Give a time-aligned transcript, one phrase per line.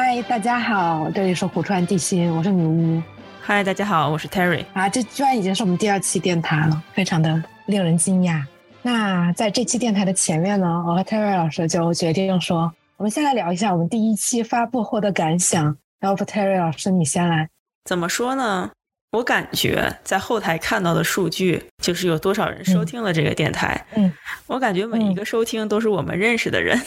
[0.00, 3.02] 嗨，大家好，这里是虎川地心，我是女巫。
[3.40, 4.64] 嗨，大家好，我是 Terry。
[4.72, 8.40] 啊，这居然已经是我们第二期电台了，非常的令人惊讶。
[8.80, 15.76] 那在这期电台的前面呢，我和 Terry 老师就决定说，我们先来聊一下我们第一期发布后的感想。
[16.00, 17.48] 要不 Terry 老师你先来？
[17.84, 18.70] 怎么说呢？
[19.12, 23.82] 我感觉在后台看到的数据就是有多少人收听了这个电台。
[23.94, 24.12] 嗯，
[24.46, 26.78] 我感觉每一个收听都是我们认识的人，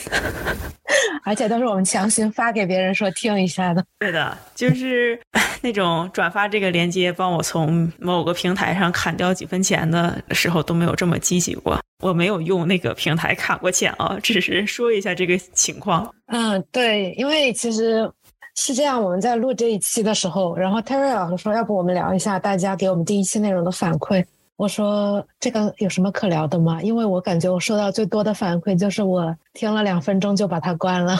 [1.26, 3.84] 而且都是我们强行发给别人说听一下的。
[3.98, 5.20] 对的，就是
[5.62, 11.80] 那种转发这个链接帮我从某个平台上砍掉几分钱的时候都没有这么积极过。
[12.04, 16.14] 我没有用那个平台砍过钱啊，只是说一下这个情况。
[16.28, 18.08] 嗯，对，因为其实。
[18.56, 24.24] 是这样，我们在录这一期的时候，然后 Terry 老师说，要不我们聊一下大家给我们第一期内容的反馈。
[24.58, 26.82] 我说这个有什么可聊的吗？
[26.84, 31.18] 因为我感觉我收到最多的反馈就是我听了两分钟就把它关了。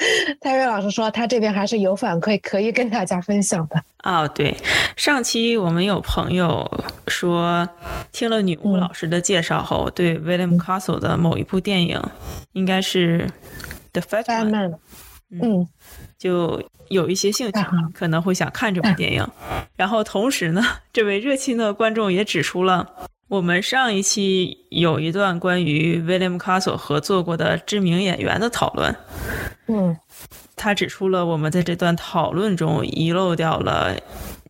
[0.40, 3.80] Terry 老师说他这边还是有反馈可以跟大家分享的。
[4.02, 4.56] 哦，对，
[4.96, 6.68] 上期我们有朋友
[7.06, 7.68] 说
[8.10, 12.02] 听了女巫老师的介绍后，对 William Castle 的某一部电影，
[12.52, 13.30] 应该是
[13.92, 14.74] The Fat Man，
[15.30, 15.68] 嗯，
[16.20, 16.62] 就。
[16.90, 17.60] 有一些兴趣，
[17.94, 19.24] 可能会想看这部电影。
[19.76, 20.60] 然后同时呢，
[20.92, 22.84] 这位热心的观众也指出了，
[23.28, 28.92] 我们上一期有一段关于 William Castle 合作过的知名演员的讨论。
[29.68, 29.96] 嗯，
[30.56, 33.96] 他指出了我们在这段讨论中遗漏掉了，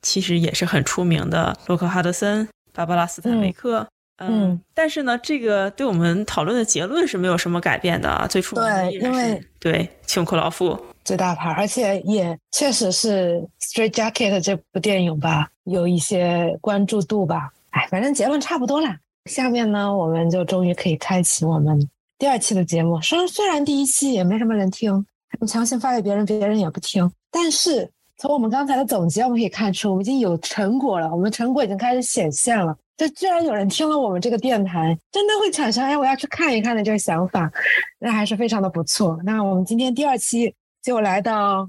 [0.00, 3.86] 其实也是很出名的洛克哈德森、芭芭拉斯坦维克。
[4.16, 8.26] 嗯，但是呢，这个对我们讨论的结论是没有什么改变的啊。
[8.26, 10.86] 最初对，因为对琼库劳夫。
[11.10, 17.50] 最大牌，而且也确实是《Straight Jacket》这部电影吧，有一些关注度吧。
[17.70, 18.96] 哎，反正结论差不多啦。
[19.24, 21.76] 下面呢，我们就终于可以开启我们
[22.16, 23.00] 第二期的节目。
[23.00, 25.04] 虽虽然第一期也没什么人听，
[25.40, 27.10] 你强行发给别人，别人也不听。
[27.28, 31.10] 但是从我们刚才的总结，我们可以看出，我们已经有成果了。
[31.10, 32.76] 我们成果已经开始显现了。
[32.96, 37.50] 就居然有人听了我们这个电台，真的会产生哎，我要去看一看的这个想法，
[37.98, 39.18] 那还是非常的不错。
[39.24, 40.54] 那我们今天第二期。
[40.82, 41.68] 就来到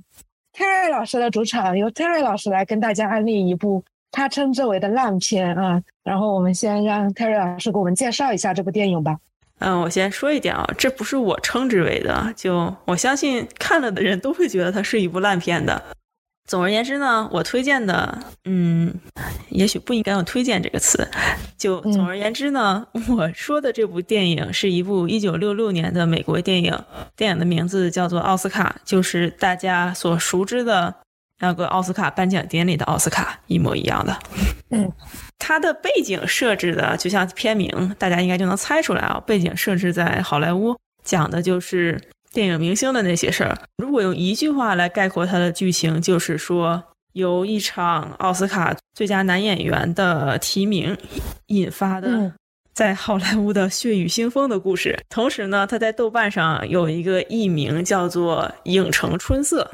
[0.54, 5.82] Terry 老师的主场，由 Terry 老师来跟大家安利一部他称之为的烂片啊。
[6.04, 9.18] 然后我们先让 Terry 老师给我们介绍一下这部电影吧。
[9.60, 15.80] 嗯，我先说一点啊，这不是我称之为的，就我相信看了的人都会觉得它是一部烂片的。
[16.52, 18.94] 总而言之呢，我推荐的，嗯，
[19.48, 21.10] 也许不应该用“推荐”这个词。
[21.58, 26.78] 就总而言之呢，我说的这部电影是一部1966年的美国电影，
[27.16, 30.94] 电影的名字叫做《奥斯卡》，就是大家所熟知的
[31.40, 34.20] 那个奥斯卡颁奖典礼的奥斯卡，一模一样的。
[34.72, 34.92] 嗯，
[35.40, 41.98] 它的背景设置的就像片名，大家应该就能猜出来啊，背景设置在好莱坞，讲的就是。
[42.32, 46.82] 电影明星的那些事儿，如果用一句话来概括它的剧情，就是说
[47.14, 50.98] 由一场奥斯卡最佳男演员的提名
[51.48, 52.34] 引发的，
[52.74, 54.98] 在好莱坞的血雨腥风的故事。
[55.10, 59.70] 同时呢，他在豆瓣上有一个艺名叫做《影城春色》，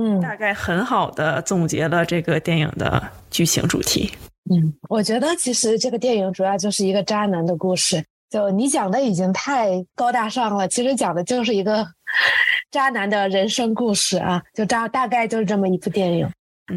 [0.00, 4.12] 嗯，大概很好的总结了这个电影的剧情主题。
[4.48, 8.04] 嗯，我觉得其实这个电影主要就是一个渣男的故事。
[8.28, 11.86] 就你讲的已经太高大上了，其实讲的就是一个
[12.70, 16.28] 渣男的人生故事啊，就大大概就是这么一部电影，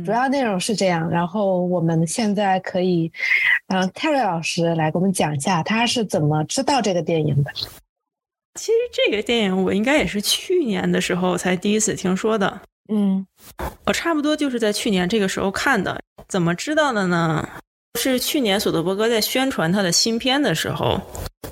[0.05, 1.09] 主要内容是这样。
[1.09, 3.11] 然后我们现在可以，
[3.67, 7.51] 嗯，Terry 老师来给我们讲一下他是怎么知道这个电影的。
[8.55, 12.61] 其实这个电影我应该也是去年的时候才第一次听说的。
[12.91, 13.25] 嗯，
[13.85, 15.99] 我差不多就是在去年这个时候看的。
[16.27, 17.47] 怎么知道的呢？
[17.99, 20.99] 是去年索德伯格在宣传他的新片的时候。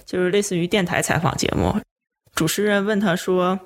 [0.05, 1.75] 就是类似于电台采访节目，
[2.33, 3.59] 主持人问他说：“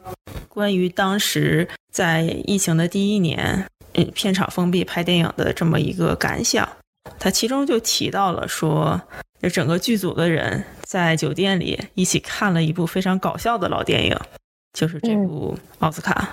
[0.49, 6.67] 关于当时在疫情的第一年，嗯，片场封闭拍电影的这么一个感想。”
[7.19, 9.01] 他其中就提到了说，
[9.41, 14.15] 就整个剧组的人在酒店里一起看了一部非常搞笑的老电影，
[14.73, 16.29] 就是这部《奥斯卡》。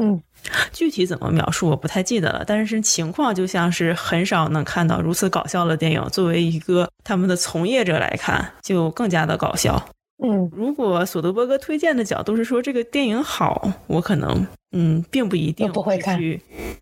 [0.00, 0.20] 嗯，
[0.72, 6.02] 具体怎么描述我不太记得了，但是情况就像是很少能看到如此搞笑的电影。
[6.12, 9.88] 作为一个他们的从业者来看，就更加的搞笑。
[10.24, 16.18] 嗯，如果索德伯格推荐的角度是说这个电影好，我可能嗯并不一定不会看，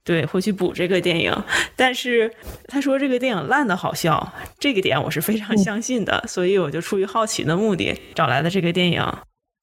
[0.04, 1.36] 对，会去补这个电影。
[1.74, 2.32] 但是
[2.68, 9.04] 他说这个电影烂的好笑，这个点我是非常相信的，所以我就出于好奇的目的找来的这个电影，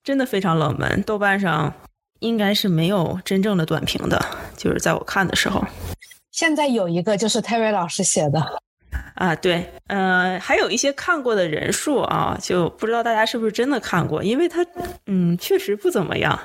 [0.04, 1.74] 真的非常冷门，豆瓣上。
[2.22, 4.24] 应该是没有真正的短评的，
[4.56, 5.64] 就是在我看的时候。
[6.32, 8.62] 现在有一个就是 Terry 老师写的
[9.16, 14.66] 啊，对，呃，还有一些看过的人数啊，就不知道大家是不是真的看过，因为它，
[15.08, 16.40] 嗯，确实不怎么样，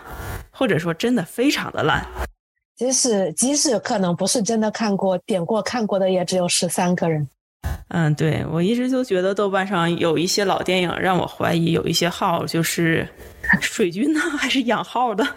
[0.51, 2.05] 或者说真的非常的烂。
[2.75, 7.29] 即使即使可能不是真的看过，点过看过的也只有十三个人。
[7.89, 13.09] 嗯，对我一直就觉得豆瓣上有一些老电影让我怀疑有一些号就是
[13.61, 15.25] 水军呢，还是养号的？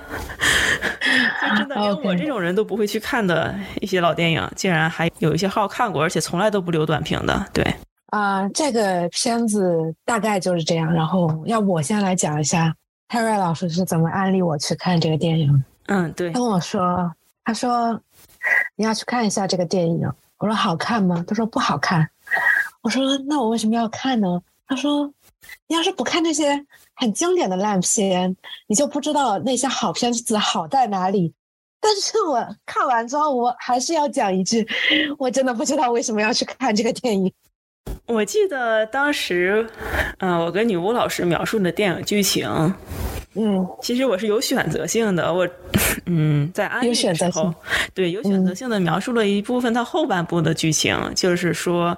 [1.41, 7.45] 就真的连我这种人都不会去看的一些老电影，竟然还有一些号看过，而且从来都不留短评的。
[7.53, 7.75] 对
[8.07, 10.91] 啊，这个片子大概就是这样。
[10.91, 12.75] 然后要我先来讲一下
[13.07, 15.63] 泰瑞老师是怎么安利我去看这个电影。
[15.87, 17.11] 嗯，对，跟我说，
[17.43, 17.99] 他说
[18.75, 20.09] 你要去看一下这个电影。
[20.37, 21.23] 我说好看吗？
[21.27, 22.07] 他说不好看。
[22.81, 24.41] 我说那我为什么要看呢？
[24.67, 25.11] 他说
[25.67, 26.63] 你要是不看这些
[26.99, 28.35] 很经典的烂片，
[28.67, 31.33] 你就不知道那些好片子好在哪里。
[31.81, 34.67] 但是我看完之后，我还是要讲一句，
[35.17, 37.31] 我真的不知道为什么要去看这个电影。
[38.05, 39.65] 我记得当时，
[40.17, 42.45] 嗯，我跟女巫老师描述的电影剧情，
[43.35, 45.33] 嗯，其实我是有选择性的。
[45.33, 45.47] 我，
[46.05, 47.53] 嗯，在安利的时候，
[47.93, 51.97] 对，有选择性的描述了一部分它后半部的剧情，就是说，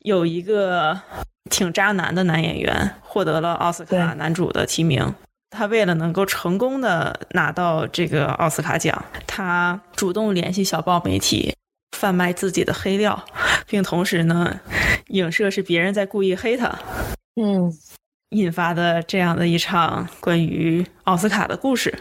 [0.00, 0.98] 有一个
[1.50, 5.14] 挺渣男的男演员获得了奥斯卡男主的提名。
[5.50, 11.54] 他为了能够成功的拿到这个奥斯卡奖，他主动联系小报媒体，
[11.96, 13.24] 贩卖自己的黑料，
[13.68, 14.58] 并同时呢，
[15.08, 16.76] 影射是别人在故意黑他，
[17.40, 17.72] 嗯，
[18.30, 21.96] 引发的这样的一场关于奥斯卡的故事，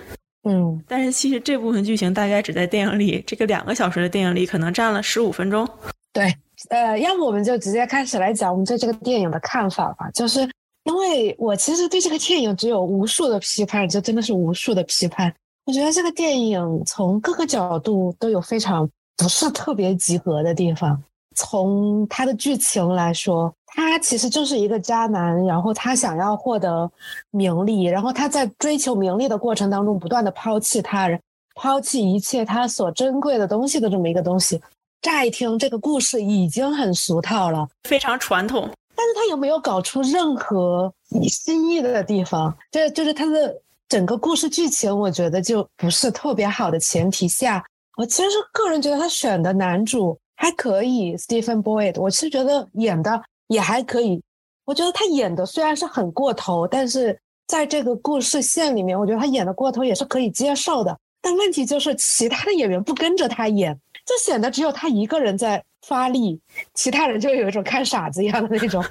[0.50, 5.70] 嗯，但是其实这部分剧情大概只在电影里这个两个小时的电影里可能占了十五分钟。
[6.12, 6.36] 对，
[6.70, 10.50] 呃，要不我们就直接开始来讲我们对这个电影的看法吧，就是。
[10.86, 15.34] 因为我其实对这个电影只有无数的批判，就真的是无数的批判。
[15.66, 21.02] 我觉得这个电影从各个角度都有非常不是特别及格的地方。
[21.38, 26.92] 从它的剧情来说，他其实就是一个渣男，然后他想要获得
[27.32, 31.18] 名利，然后他在追求名利的过程当中不断的抛弃他人，
[31.56, 34.62] 抛弃一切他所珍贵的东西的这么一个东西。
[35.04, 38.68] 乍一听这个故事已经很俗套了，非常传统。
[38.96, 40.92] 但是他有没有搞出任何
[41.28, 42.56] 新意的地方？
[42.72, 43.54] 这就是他的
[43.90, 47.62] 整个故事剧情，我觉得就不是特别好的前提下，
[47.98, 54.24] 我其实是个人觉得他选的男主还可以，Stephen Boyd，我其实觉得演的也还可以。
[54.64, 60.98] 我觉得他演的虽然是很过头，但是在这个故事线里面，我觉得他演的过头也是可以接受的。
[61.22, 65.64] 但问题就是其他的演员不跟着他演，就显得只有他一个人在。
[65.86, 66.40] 发力，
[66.76, 68.90] 其他人就有一种看傻子一样的那种，就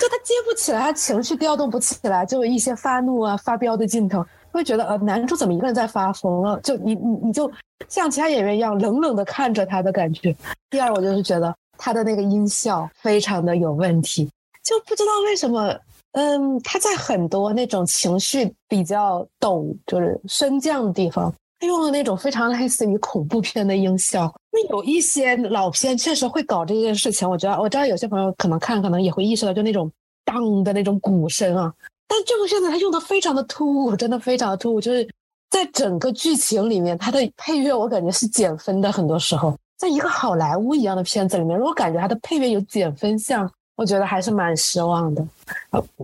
[0.00, 6.58] 就他接不起来，他情绪调动不起来，就有一些发怒啊、发飙的镜头，会觉得呃，男主怎么一个人在发疯了？
[6.62, 7.52] 就你你你就
[7.86, 10.34] 像其他演员一样冷冷的看着他的感觉。
[10.70, 14.24] 第二，我就是觉得他的那个音效非常的有问题，
[14.64, 15.78] 就不知道为什么，
[16.12, 21.30] 嗯，他在很多那种情绪比较陡，就是升降的地方。
[21.60, 27.28] 他用了那种非常类似于恐怖片的音效，那有一些老片确实会搞这件事情。
[27.28, 29.90] 我觉得我知道有些朋友可能看，可能也会意识到，就那种
[30.24, 31.72] 当的那种鼓声啊。
[32.06, 34.80] 但这部片子它用的非常的突兀，真的非常的突兀。
[34.80, 35.06] 就是
[35.50, 38.92] 在整个剧情里面，它的配乐我感觉是减分的。
[38.92, 43.50] 很多时候，在一个好莱坞一样的片子里面，如果感觉它的配乐有减分项。
[43.78, 45.24] 我觉得还是蛮失望的。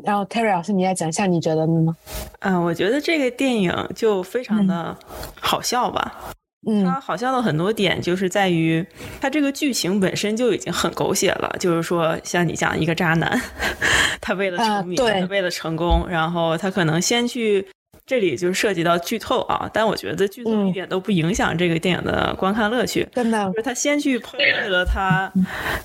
[0.05, 1.97] 然后 Terry 老师，你来讲一下，你觉得呢？
[2.39, 4.97] 嗯，我觉得这个电影就非常的
[5.41, 6.15] 好笑吧。
[6.69, 8.87] 嗯，它好笑的很多点就是在于
[9.21, 11.53] 它这个剧情本身就已经很狗血了。
[11.59, 13.39] 就是说，像你讲一个渣男，
[14.23, 17.67] 他为了成名，为了成功，然后他可能先去。
[18.07, 23.09] 这里就涉及到剧透啊，但我觉得剧透一点都不影响这个电影的观看乐趣。
[23.15, 25.33] 真的，就是他先去抛弃了他，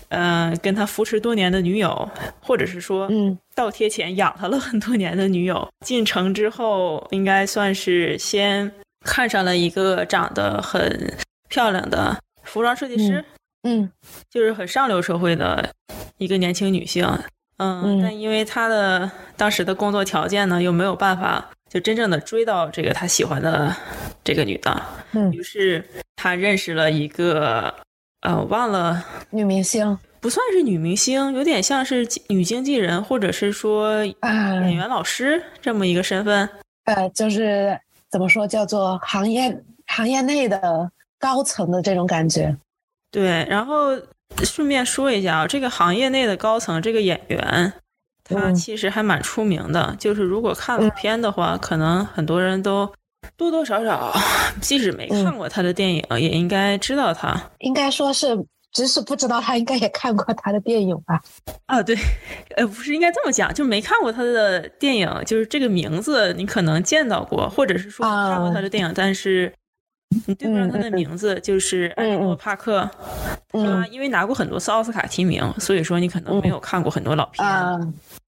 [0.09, 2.09] 嗯，跟他扶持多年的女友，
[2.41, 5.65] 或者是说，嗯，倒贴钱养他了很多年的女友。
[5.85, 8.69] 进城之后，应该算是先
[9.05, 13.23] 看上了一个长得很漂亮的服装设计师，
[13.63, 13.89] 嗯，
[14.29, 15.69] 就是很上流社会的
[16.17, 17.07] 一个年轻女性，
[17.59, 21.49] 嗯，但因为他的当时的工作条件呢，又没有办法。
[21.69, 23.75] 就真正的追到这个他喜欢的
[24.23, 25.83] 这个女的，嗯，于是
[26.15, 27.73] 他认识了一个，
[28.21, 36.49] 呃，忘了女明星，不算是女明星，有点像是女经纪人，或者是说演员老师这么一个身份，
[36.85, 42.57] 呃，就是怎么说叫做行业行业内的高层的这种感觉，
[43.11, 43.45] 对。
[43.47, 43.95] 然后
[44.43, 47.71] 顺便说一下啊，这个行业内的高层这个演员。
[48.29, 52.89] 他其实还蛮出名的，就是如果看了片的话，可能很多人都
[53.35, 54.13] 多多少少，
[54.61, 57.41] 即使没看过他的电影，也应该知道他。
[57.59, 58.27] 应该说是，
[58.71, 61.21] 即使不知道他，应该也看过他的电影吧？
[61.65, 61.97] 啊，对，
[62.55, 69.51] 呃，不是应该这么讲，就没看过他的电影，就是这个名字你可能见到过，或者是说看过他的电影，但是
[70.27, 72.89] 你对不上他的名字，就是艾莉诺·帕克。
[73.51, 77.43] 他因为拿过很多次奥斯卡提名，所以说你可能没有看过很多老片，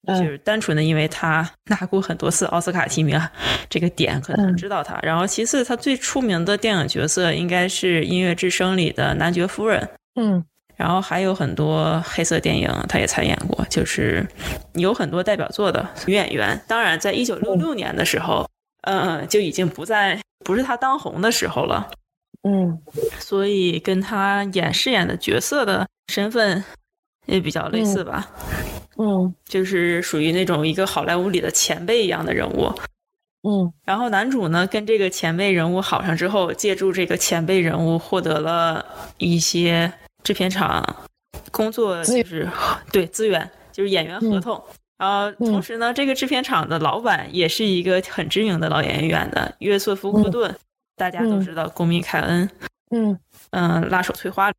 [0.08, 3.20] 就是单纯的因为他拿过很多次奥斯卡提名
[3.70, 5.00] 这个点可能知道他。
[5.04, 9.88] 然后其次，他最出名的电影角色应该是《音乐之声》里的男爵夫人。
[10.16, 10.44] 嗯，
[10.76, 14.26] 然后还有很多黑色电影他也参演过，就是
[14.74, 16.60] 有很多代表作的女演员。
[16.68, 18.50] 当然，在一九六六年的时候，
[18.82, 21.88] 嗯，就已经不在不是他当红的时候了。
[22.42, 22.76] 嗯，
[23.20, 26.64] 所以跟他演饰演的角色的身份
[27.26, 28.30] 也比较类似吧。
[28.98, 32.72] 嗯， 就是属于那种一个好莱坞里的前辈一样的人物。
[33.44, 38.86] 嗯，然后男主呢跟这个前辈人物好上之后，借助这个前辈人物获得了
[39.18, 39.92] 一些
[40.24, 40.84] 制片厂
[41.52, 42.48] 工作，就是
[42.92, 44.62] 对资源，就是演员合同。
[44.98, 50.56] 然后同时呢，这个制片厂的老板也是一个很知名的老演员的约瑟夫·库顿。
[50.96, 52.48] 大家都知道公民凯恩，
[52.92, 53.18] 嗯
[53.50, 54.52] 嗯，拉手翠花，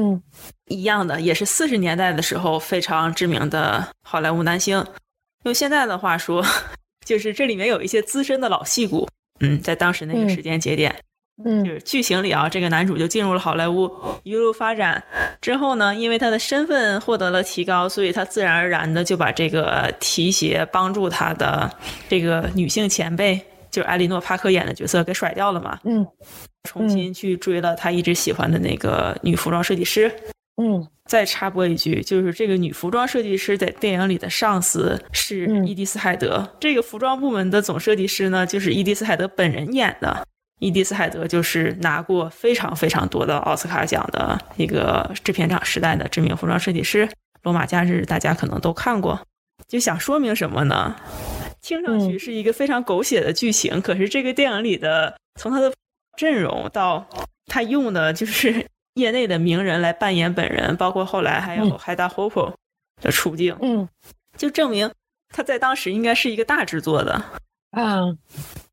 [0.00, 0.22] 嗯，
[0.66, 4.84] 一样的，也是四十年代的时候非常知名的好莱坞男星。
[5.42, 6.44] 用现在的话说，
[7.04, 9.08] 就是这里面有一些资深的老戏骨。
[9.40, 10.94] 嗯，在当时那个时间节点，
[11.44, 13.90] 嗯，就是剧情里啊，这个男主就进入了好莱坞，
[14.22, 15.02] 一路发展
[15.40, 21.68] 之后呢，因为他的身份获得了提高，所以他自然而然的就把这个提携帮助他的
[22.08, 23.40] 这个女性前辈。
[23.70, 25.78] 就是艾莉诺·帕克演的角色给甩掉了嘛？
[25.84, 26.04] 嗯，
[26.64, 30.12] 重新去追了他一直喜欢的那个女服装设计师。
[30.60, 36.48] 嗯，再插播一句，就是这个女服装设计师在电影里的上司是伊迪丝·海德。
[36.58, 40.26] 这个服装部门的总设计师呢，就是伊迪丝·海德本人演的。
[40.58, 47.06] 伊迪丝·海德就是拿过非常非常多的奥斯卡奖的一个制片厂时代的知名服装设计师。
[47.44, 49.20] 《罗马假日》大家可能都看过，
[49.68, 50.96] 就想说明什么呢？
[51.62, 55.72] 听上去是一个非常狗血的剧情，可是这个电影里的，从他的
[56.18, 57.06] 阵容到
[57.46, 62.52] 他用的就是 业内的名人来扮演本人，包括后来还有海达·霍普
[63.00, 63.88] 的出镜，嗯，
[64.36, 64.90] 就证明
[65.28, 67.22] 他在当时应该是一个大制作的。
[67.70, 68.00] 啊，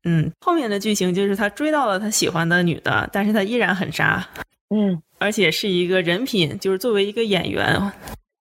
[0.02, 4.26] 嗯，后面的剧情就是他追到了他喜欢的女的，但是他依然很渣，
[4.74, 7.92] 嗯，而且是一个人品，就是作为一个演员，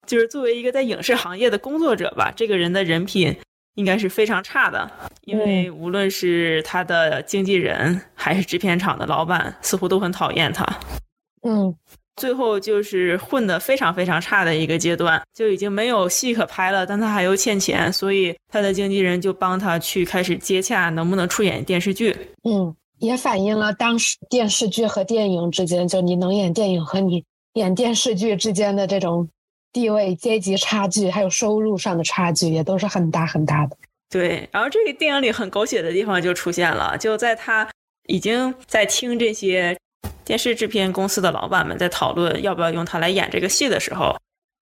[0.07, 3.37] 就是作为一个在影视行业的工作者吧，这个人的人品。
[3.75, 4.89] 应该是非常差的，
[5.25, 10.65] 因为无论是他的经纪人还是制片厂的老板，似乎都很讨厌他。
[11.43, 11.75] 嗯，
[12.15, 22.15] 最后就是混得非常非常差的一个阶段，就已经没有戏可拍了，但他还又欠钱，所以他的经纪人就帮他去开始接洽，能不能出演电视剧。
[22.43, 29.27] 嗯，也反映了当时电视剧和电影之间，就你能演电影和你演电视剧之间的这种。
[29.75, 33.75] 地位、阶级差距，还有收入上的差距，也都是很大很大的。
[34.09, 37.69] 对，然后这个电影里很狗血的地方就出现了，就在他
[38.07, 39.77] 已经在听这些
[40.23, 44.15] 电视制片公司的老板们在讨论要不要用他来演这个戏的时候，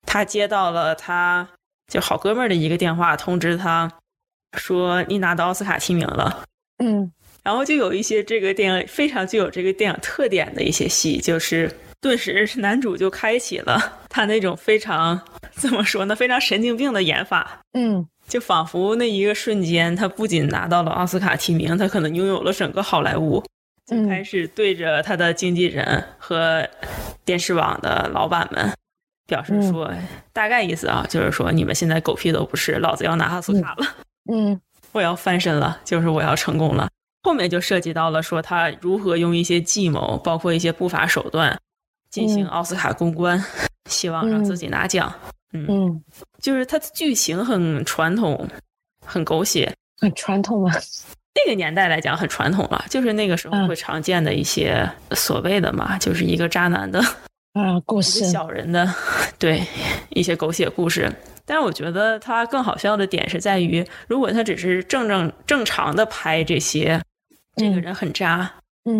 [0.07, 1.47] 他接到了他
[1.91, 3.91] 就好哥们儿的一个电话，通知他
[4.57, 6.43] 说你拿到奥斯卡提名了。
[6.83, 7.11] 嗯，
[7.43, 11.71] 然后就有一些这个电影非常具有这个电影特点的一些戏，就是。
[12.01, 15.19] 顿时，男主就开启了他那种非常
[15.53, 17.59] 怎么说呢，非常神经病的演法。
[17.73, 23.43] 嗯，就仿佛那一个瞬间，他不仅拿到了奥斯卡提名，他可能拥有了整个好莱坞。
[23.87, 26.63] 就开始对着他的经纪人和
[27.25, 28.71] 电视网的老板们
[29.25, 29.91] 表示说，
[30.31, 33.87] 大概意思啊，就是说你们现在狗屁都不是，老子要拿奥斯卡了。
[34.31, 36.87] 嗯，我要翻身了，就是我要成功了。
[37.23, 41.59] 后面就涉及到了说他如何用一些计谋，包括一些不法手段。
[42.09, 43.43] 进行奥斯卡公关，
[43.89, 45.13] 希望让自己拿奖。
[45.53, 46.03] 嗯，
[46.41, 48.47] 就是它的剧情很传统，
[49.05, 49.71] 很狗血。
[49.99, 50.71] 很传统吗？
[51.35, 56.99] 那个年代来讲很传统了，就是那个时候会常见的一些所谓的嘛，就是一个渣男的
[57.53, 58.87] 啊故事，小人的
[59.39, 59.63] 对
[60.09, 61.11] 一些狗血故事。
[61.45, 67.01] 但是我觉得它更好笑的点是在于，如果他只是正正正常的拍这些，
[67.55, 68.51] 这个人很渣。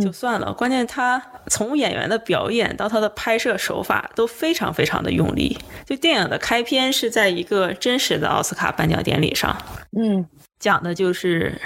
[0.01, 5.57] 就算了，关键他从演员的表演到他的拍摄手法都非常非常的用力。
[5.85, 9.53] 就电影的开篇是在一个真实的奥斯卡颁奖典礼上，
[9.99, 10.25] 嗯，
[10.57, 11.59] 讲的就是，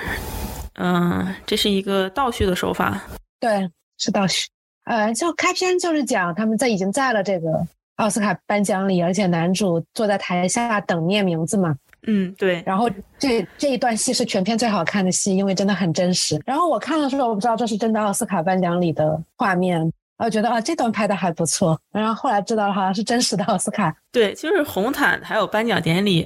[0.79, 2.99] 嗯，这是一个倒叙的手法，
[3.39, 3.69] 对，
[3.99, 4.47] 是倒叙。
[4.85, 11.75] 呃，就开篇就是讲他们在已经在了这个奥斯卡颁奖礼，而且男主坐在台下等念名字嘛。
[12.07, 12.63] 嗯，对。
[12.65, 16.41] 然后这这一段戏是全片最好看的戏，因为真的很真实。
[16.45, 21.79] 然后我看的时候，我不知道这是真的奥斯卡颁奖礼的画面，我觉得啊，这段拍的还不错。
[21.91, 23.95] 然后后来知道了好像是真实的奥斯卡。
[24.11, 26.25] 对，就是红毯还有颁奖典礼，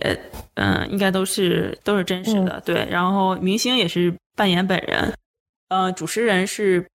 [0.54, 2.62] 嗯，应该都是都是真实的。
[2.66, 5.14] 对，然后明星也是扮演本人，
[5.70, 6.86] 呃，主持人是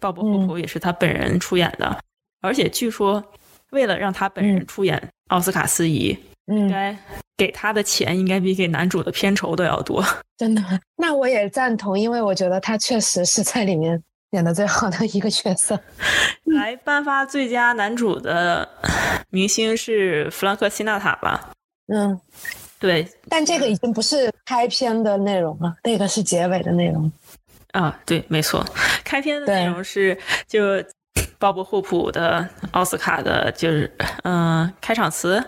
[0.00, 1.98] 鲍勃·霍普也是他本人出演的，
[2.42, 3.24] 而且据说
[3.70, 6.96] 为了让他本人出演奥斯卡司仪，应该
[7.36, 10.04] 给他的钱应该比给男主的片酬都要多。
[10.36, 10.62] 真的？
[10.96, 15.78] 那我也赞同，因为我觉得他确实是在里面演的最好的一个角色。
[16.44, 18.68] 来颁发最佳男主的
[19.30, 21.50] 明星是弗兰克·辛纳塔吧？
[21.86, 22.20] 嗯，
[22.78, 23.06] 对。
[23.28, 27.10] 但这个已经不是开篇的内容了，那个是结尾的内容。
[27.72, 28.64] 啊，对，没错，
[29.04, 30.62] 开篇的内容是就
[31.38, 33.90] 鲍勃·霍普的奥斯卡的，就是
[34.22, 35.42] 嗯，开场词。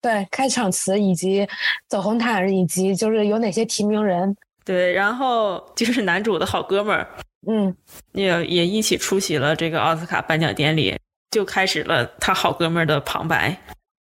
[0.00, 1.46] 对，开场词以及
[1.88, 4.36] 走红毯，以及就是有哪些提名人。
[4.64, 7.08] 对，然后就是男主的好哥们儿，
[7.46, 7.74] 嗯，
[8.12, 10.96] 也也一起出席了这个奥斯卡颁奖典礼，
[11.30, 13.56] 就开始了他好哥们儿的旁白。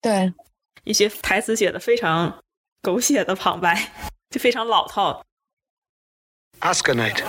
[0.01, 0.31] 对，
[0.83, 2.41] 一些台词写的非常
[2.81, 3.91] 狗血的旁白，
[4.29, 5.23] 就非常老套。
[6.61, 7.21] Oscar night.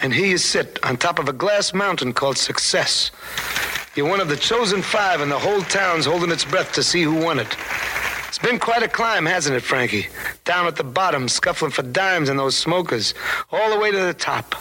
[0.00, 3.08] And you sit on top of a glass mountain called success.
[3.97, 7.03] You're one of the chosen five, and the whole town's holding its breath to see
[7.03, 7.47] who won it.
[8.27, 10.07] It's been quite a climb, hasn't it, Frankie?
[10.45, 13.13] Down at the bottom, scuffling for dimes and those smokers,
[13.51, 14.55] all the way to the top.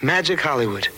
[0.00, 0.88] Magic Hollywood.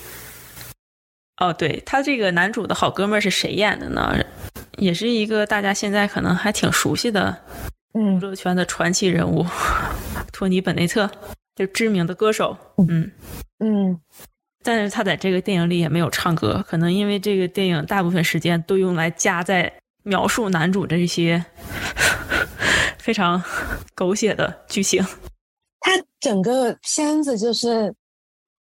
[1.39, 4.25] 哦，对他这个男主的好哥们儿是谁演的呢？
[4.77, 7.37] 也是一个大家现在可能还挺熟悉的
[7.95, 9.45] 娱乐圈的传奇人物，
[10.33, 11.11] 托尼·本内特。
[11.57, 13.11] 就知名的歌手，嗯
[13.59, 14.01] 嗯，
[14.64, 19.72] 但是他在这个电影里也没有唱歌，可能因为这个电影大部分时间都用来加在
[20.04, 21.44] 描述男主这些
[22.98, 23.44] 非常
[23.94, 25.06] 狗血的剧情。
[25.80, 27.94] 他整个片子就是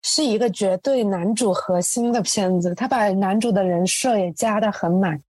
[0.03, 5.21] 是一个绝对男主核心的片子，他把男主的人设也加的很满，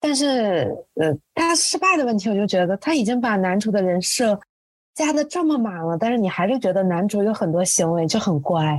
[0.00, 4.38] 但是呃，他失败的问题，我就觉得他已经把男主的人设。
[4.94, 8.78] 加的这么满了，但是你还是觉得男主有很多行为就很乖，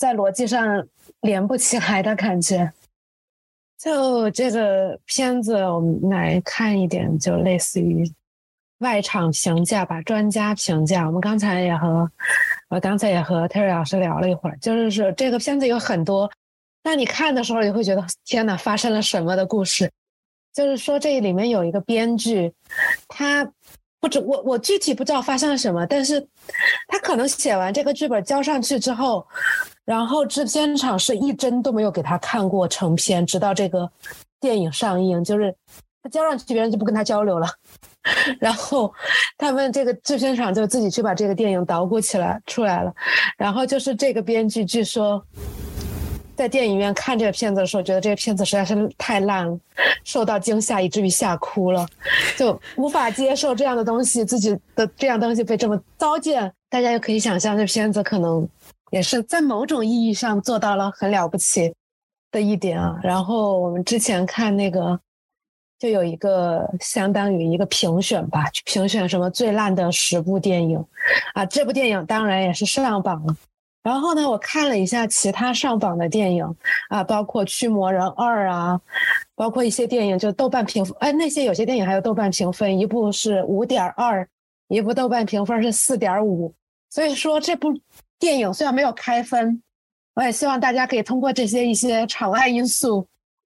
[0.00, 0.88] 在逻辑上
[1.20, 2.72] 连不起来的感觉。
[3.76, 8.10] 就这个片子，我们来看一点，就类似于
[8.78, 11.04] 外场评价吧，专家评价。
[11.04, 12.10] 我们刚才也和
[12.70, 16.30] 我刚才也和 Terry 老师聊了一会儿，就是说这个片子有很多，
[16.82, 19.92] 那你看的时候你会觉得天哪，发生了什么的故事？
[20.54, 22.54] 就是说这里面有一个编剧，
[23.06, 23.52] 他。
[24.00, 26.26] 不知我我具体不知道发生了什么，但是
[26.88, 29.26] 他可能写完这个剧本交上去之后，
[29.84, 33.90] 然后制片厂是一帧都没有给他看过成片，直到这个
[34.40, 35.54] 电影上映，就是
[36.02, 37.46] 他交上去，别人就不跟他交流了，
[38.40, 38.90] 然后
[39.36, 42.92] 他们这个制片厂就自己去把这个电影捣鼓起来出来了，
[43.36, 45.22] 然后就是这个编剧据说。
[46.40, 49.60] 在电影院看这个片子的时候，觉得这个片子实在是太烂了，
[50.04, 51.86] 受到惊吓以至于吓哭了，
[52.34, 56.50] 就无法接受这样的东西，自己的这样东西被这么糟践。
[56.70, 58.48] 大家也可以想象，这片子可能
[58.90, 61.74] 也是在某种意义上做到了很了不起
[62.30, 62.98] 的一点啊。
[63.02, 64.98] 然后我们之前看那个，
[65.78, 70.82] 就有一个相当于一个评选吧，评选什么最烂的十部电影
[71.34, 73.36] 啊，这部电影当然也是上榜了。
[73.82, 76.44] 然后呢，我看了一下其他上榜的电影
[76.90, 78.78] 啊，包括《驱魔人二》啊，
[79.34, 84.28] 包括一些电影，就豆瓣评分，哎，那些有些电影还有豆瓣评分，一部是五点二，
[84.68, 86.54] 一部豆瓣评分是四点五。
[86.90, 87.72] 所以说这部
[88.18, 89.62] 电影虽然没有开分，
[90.14, 93.06] 我也希望大家可以通过这些一些场外因素，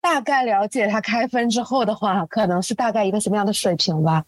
[0.03, 4.23] 大概了解它开分之后的话，可能是大概一个什么样的水平吧。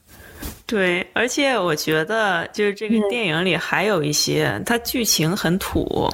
[0.66, 6.08] 对，而且我觉得就是这个电影里还有一些，它剧情很土。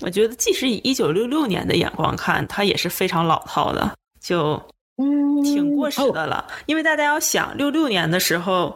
[0.00, 4.60] 我觉得即使以一九六六年的眼光看，它也是非常老套的，就
[4.96, 6.46] 嗯挺过时的了。
[6.66, 8.74] 因为大家要想，六六年的时候，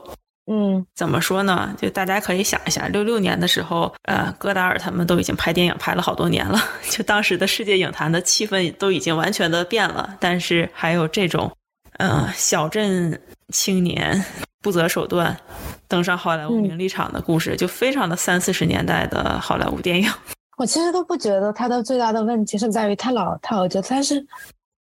[0.52, 1.74] 嗯，怎么说呢？
[1.80, 10.16] 就大家可以想一下，六六年的时候，呃，戈达尔他们都已经拍电影拍了好多年了， 就当时的世界影坛的气氛都已经完全的变了。
[10.20, 11.50] 但是还有这种，
[11.96, 14.22] 呃，小镇青年。
[14.64, 15.38] 不择手段
[15.86, 20.10] 登上好莱坞名利场的故事，就非常的三四十年代的好莱坞电影。
[20.56, 24.26] 我其实都不觉得它的最大的问题是在于它老套，我觉得它是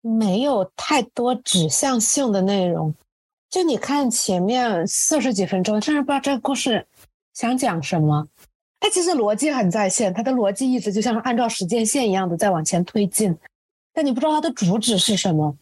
[0.00, 2.94] 没有太多指向性的内容。
[3.50, 6.86] 就你看前面四十几分钟，甚至不知道这个故事
[7.34, 8.24] 想讲什么。
[8.78, 13.36] 它其实逻辑很在线，它的逻辑一直就像是按照时间线一样的在往前推进，
[13.92, 15.52] 但你不知道它的主旨是什么，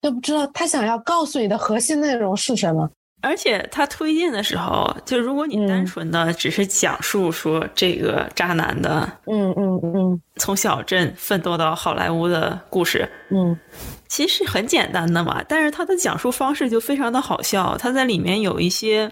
[0.00, 2.90] 都不知道他想要告诉你的核心内容是什么。
[3.20, 13.58] 而且他推进的时候，就如果你单纯的只是讲述说这个渣男的，嗯嗯嗯，从小镇奋斗到好莱坞的故事，嗯，
[14.06, 15.42] 其实很简单的嘛。
[15.48, 19.10] 但是他的讲述方式就非常的好笑，他在里面有一些，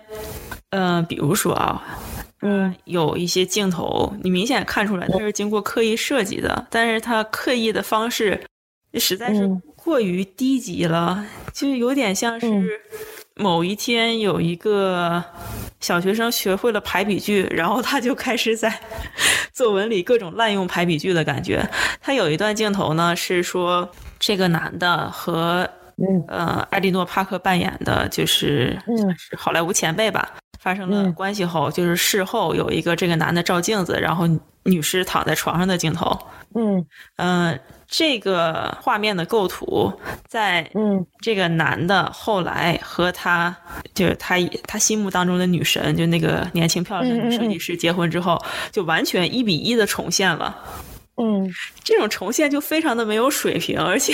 [0.71, 1.83] 呃，比如说啊，
[2.43, 2.73] 嗯。
[2.85, 8.41] 有一些镜头，你明显看出来他是经过刻意设计的，但是他刻意的方式
[8.95, 9.61] 实在是嗯。
[9.75, 12.41] 过于低级了，就有点像嗯。
[12.41, 12.81] 是
[13.39, 15.23] 某一天有一个
[15.81, 18.73] 小学生学会了排比句，然后他就开始在
[19.53, 21.63] 作文里各种滥用排比句的感觉。
[22.01, 25.69] 他有一段镜头呢，是说这个男的和
[25.99, 26.25] 嗯。
[26.29, 28.79] 呃艾莉诺·帕克扮演的就是
[29.37, 31.13] 好莱坞前辈吧，发生了嗯。
[31.13, 34.27] 关系后，就是事后有一个这个男的照镜子，然后
[34.67, 36.19] 女尸躺在床上的镜头。
[36.55, 39.93] 嗯嗯、这个画面的构图
[40.27, 43.55] 在嗯这个男的后来和他
[43.95, 50.57] 就是他他心目当中的女神，就那个年轻漂亮的女设计师结婚之后，就完全一比一的重现了。
[51.17, 51.51] 嗯
[51.83, 54.13] 这种重现就非常的没有水平，而且，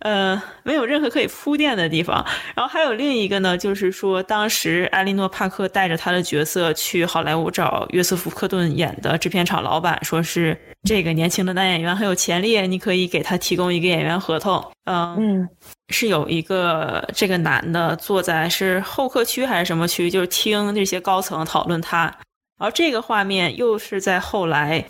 [0.00, 2.24] 呃，没有任何可以铺垫的地方。
[2.54, 14.62] 然后还有另一个呢，就是说，当时艾莉诺·帕克带着他的角色去好莱坞找约瑟夫·科顿演的制片厂老板，说是这个年轻的男演员很有潜力，你可以给他提供一个演员合同。
[14.84, 15.48] 嗯，嗯
[15.88, 22.14] 是有一个这个男的坐在是候客区还是什么区，就是听这些高层讨论他。
[22.58, 24.84] 而这个画面又是在后来，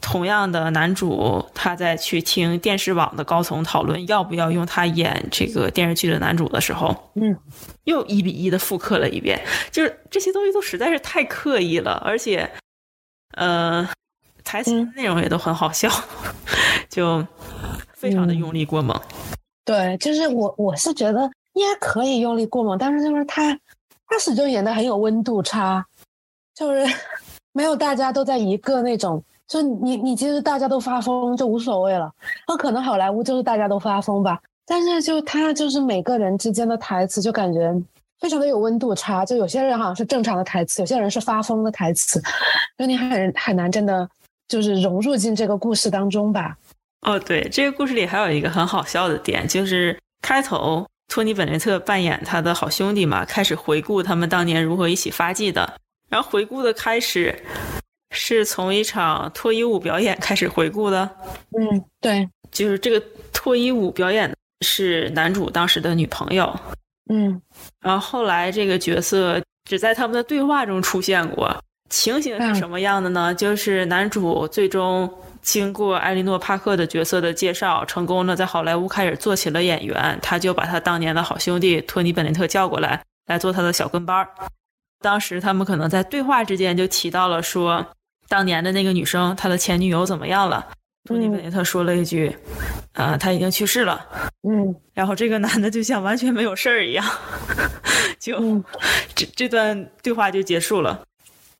[0.00, 7.36] 同样的男主他在去听电视网的高层讨论要不要用他演这个电视剧的男主的时候，嗯，
[7.84, 9.40] 又一比一的复刻了一遍。
[9.70, 12.50] 就是这些东西都实在是太刻意了，而且，
[13.36, 13.88] 呃，
[14.42, 15.88] 台词嗯内容也都很好笑，
[16.88, 17.26] 就
[17.92, 18.98] 非常的嗯用力过猛。
[19.64, 23.58] 对，就是我我是觉得应该可以用力过猛，但是就是他
[24.06, 25.84] 他始终演的很有温度差，
[26.54, 26.86] 就是
[27.52, 32.10] 没有大家都在一个那种，就你你其实大家都发疯就无所谓了，
[32.48, 37.74] 那可能好莱坞就是大家都发疯吧，但是就他就是每个人之间的台词就感觉
[38.20, 42.22] 非常的有温度差，就有些人好像是正常的台词，有些人是发疯的台词，
[42.78, 44.08] 就你很很难真的
[44.48, 46.56] 就是融入进这个故事当中吧。
[47.02, 55.74] 哦，对，这个故事里还有一个很好笑的点，就是开头托尼·本内特扮演他的好兄弟嘛，开始回顾他们当年如何一起发迹的。
[56.08, 57.38] 然后回顾的开始
[58.14, 61.10] 是从一场脱衣舞表演开始回顾的，
[61.58, 64.32] 嗯，对，就是这个脱衣舞表演
[64.64, 66.58] 是男主当时的女朋友，
[67.12, 67.42] 嗯
[67.80, 71.54] 然后后来这个角色只在他们的对话中出现过。
[71.90, 73.34] 情形是什么样的呢？
[73.34, 75.08] 就是男主最终
[75.42, 80.18] 经过艾莉诺·帕克的角色的介绍，成功的在好莱坞开始做起了演员。
[80.22, 84.28] 他就把他当年的好兄弟托尼·本林特叫过来，来做他的小跟班儿。
[85.00, 87.86] 当时他们可能在对话之间就提到了说，
[88.28, 90.66] 当年的那个女生，她的前女友怎么样了？
[91.06, 92.34] 托尼·本内特说了一句
[92.94, 94.06] ：“啊、他已经去世了。”
[94.48, 97.04] 嗯然后这个男的就像完全没有事儿一样，
[98.18, 98.64] 就、嗯。
[99.14, 101.02] 这这段对话就结束了。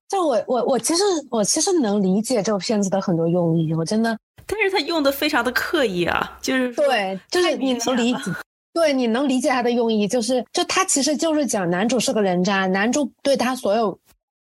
[0.09, 8.31] 就我我我其实我其实能理解这个片子的很多用意，我真的但是他用的非常的刻意啊，就是对，就是你能理解，
[8.73, 13.99] 对，你能理解他的用意，就是就他其实就是讲男主是个人渣，男主对他所有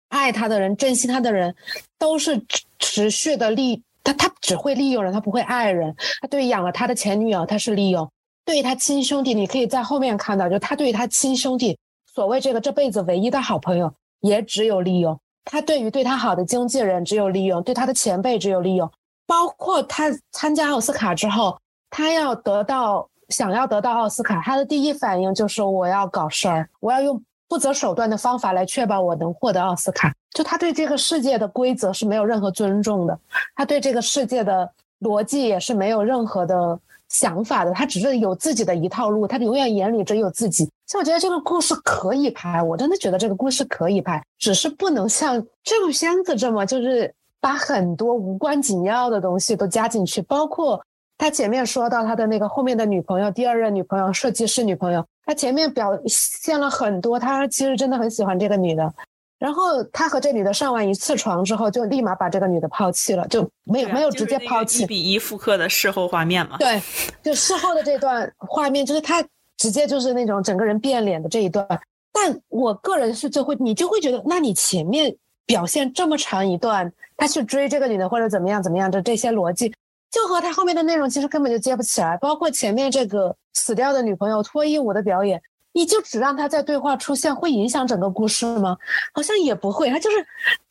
[0.10, 1.56] 爱他的人、珍惜他的人，
[1.98, 2.42] 都是
[2.80, 5.96] 持续的利，他他只会利用人，他不会爱人。
[6.22, 8.06] 他对于养了他的前女友，他是利用；
[8.46, 11.78] 对于他亲兄弟，你可以在后面看到，就他对于他亲兄弟，
[12.14, 15.20] 所谓这个这辈子唯一的好朋友，也只有利用。
[15.44, 18.90] 他对于对他好的经纪人只有利用，对他的前辈只有利用。
[19.26, 21.58] 包括他参加奥斯卡之后，
[21.90, 30.14] 他要得到想要得到奥斯卡，他的第一反应就是我要搞事儿，我要用不择手段的方法来确保我能获得奥斯卡。
[30.32, 33.20] 就他对这个世界的规则是没有任何尊重的，
[33.56, 34.70] 他对这个世界的
[35.02, 36.80] 逻辑也是没有任何的
[37.10, 40.70] 想法的，他只是有自己的一套路，他永远眼里只有自己。
[40.86, 50.82] 所以我觉得这个故事可以拍，我真的觉得这个故事可以拍，只是不能像这部片子这么就是把很多无关紧要的东西都加进去，包括
[51.18, 58.92] 他前面说到他的那个后面的女朋友，第二任女朋友，设计师女朋友，他前面表现了很多，他其实真的很喜欢这个女的。
[59.38, 66.58] 然后他和这女的上完一次床之后，就立马把这个女的抛弃了，就没有、啊没有直接抛弃一，比一复刻的事后画面嘛。
[66.58, 66.82] 对，
[67.22, 69.22] 就事后的这段画面，就是他
[69.58, 71.68] 直接就是那种整个人变脸的这一段。
[72.14, 75.14] 但我个人是就会，你就会觉得，那你前面
[75.46, 79.72] 表现这么长一段，他去追这个女的或者怎么样怎么样的这些逻辑，
[80.18, 82.18] 就和他后面的内容其实根本就接不起来。
[82.18, 85.40] 包括前面这个死掉的女朋友脱衣舞的表演，
[85.74, 88.76] 你就只让他在对话出现，会影响整个故事吗？
[89.14, 90.18] 好像也不会，他就是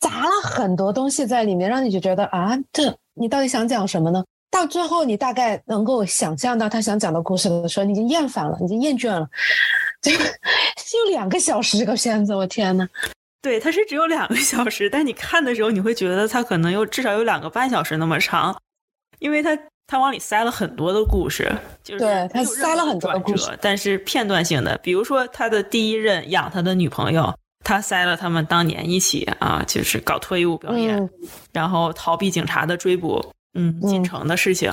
[0.01, 4.21] 砸了很多东西在里面，让你就觉得啊，这你到底想讲什么呢？
[4.51, 9.27] 到最后，你大概能够想象到他想讲的故事的时候，你已经厌烦了，已经厌倦了。
[10.01, 12.85] 这个就两个小时，这个片子，我天呐！
[13.41, 18.57] 对，它是只有两个小时，但你看的时候，你会觉得它可能有至少有两个半小时那么长，
[19.19, 21.51] 因为他他往里塞了很多的故事，
[21.83, 31.09] 就是对它塞了很多的故事，但是片段性的，比如说他的第一任养他的女朋友，他塞了他们当年一起啊，就是搞脱衣舞表演，嗯
[31.53, 33.23] 然后逃避警察的追捕，
[33.57, 34.71] 嗯，进城的事情，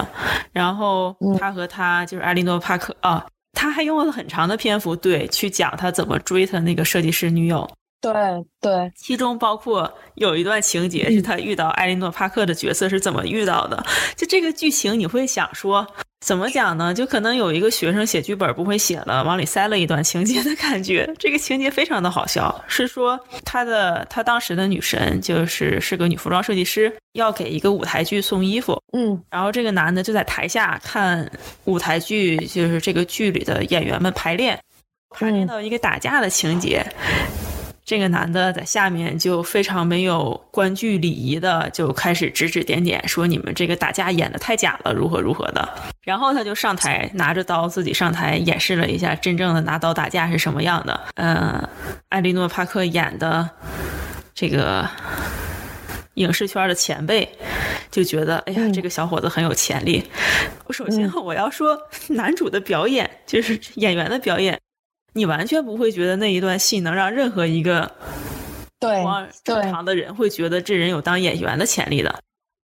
[0.53, 7.71] 然后他和他就是艾莉诺帕克啊，他还用了很长的篇幅对去讲他怎么追他那个设计师女友。
[8.13, 13.83] 对对，其中包括有一段情节是他遇到艾莉诺·帕克的角色是怎么遇到的。
[14.15, 15.87] 就这个剧情，你会想说，
[16.21, 16.93] 怎么讲呢？
[16.93, 21.11] 就可能有一个学生写剧本不会写了，往里塞了一段情节的感觉。
[21.19, 31.31] 这个情节非常的好笑，是说他的他当时的女神就是是个女服装设计师，要给一个舞台剧送衣服，嗯然后这个男的就在台下看
[31.65, 34.59] 舞台剧，就是这个剧里的演员们排练，
[35.11, 36.85] 排练到一个打架的情节。
[37.85, 45.69] 这个男的在下面就非常没有观剧礼仪的，就开始指指点点，说你们这个打架演的太假了，如何如何的。
[46.03, 50.99] 然后他就上台拿着刀，自己上台演示了一下真正的拿刀打架是什么样的。
[51.17, 51.69] 呃，
[52.09, 53.51] 艾莉诺·帕克演的
[54.35, 54.89] 这个
[56.15, 57.29] 影视圈的前辈
[57.91, 60.03] 就觉得，哎呀，这个小伙子很有潜力。
[60.67, 64.59] 我首先我要说，男主的表演就是演员的表演。
[65.15, 67.91] 你完全不会觉得那一段戏能让任何一个
[68.79, 69.03] 对
[69.43, 72.15] 正常的人会觉得这人有当演员的潜力的。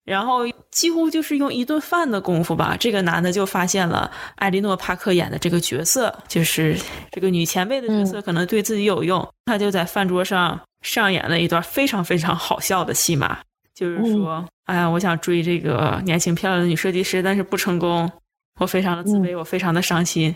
[0.04, 0.40] 然后
[0.72, 6.76] 几乎就是用一顿饭的功夫吧，这个男的就发现了艾莉诺·帕克演的这个角色，就是
[7.12, 9.20] 这个女前辈的角色，可能对自己有用。
[9.20, 13.38] 嗯、他就在饭桌上上演了一段非常非常好笑的戏码，
[13.72, 18.10] 就是说，嗯、哎呀，我想追这个年轻漂亮的女设计师，但是不成功，
[18.58, 20.34] 我非常的自卑，嗯、我非常的伤心。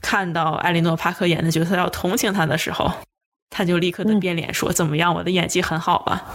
[0.00, 2.90] 看到艾莉诺·帕克演的角色要同情他的时候，
[3.50, 6.34] 他就立刻的变脸说：“嗯、怎么样，我的演技很好吧？”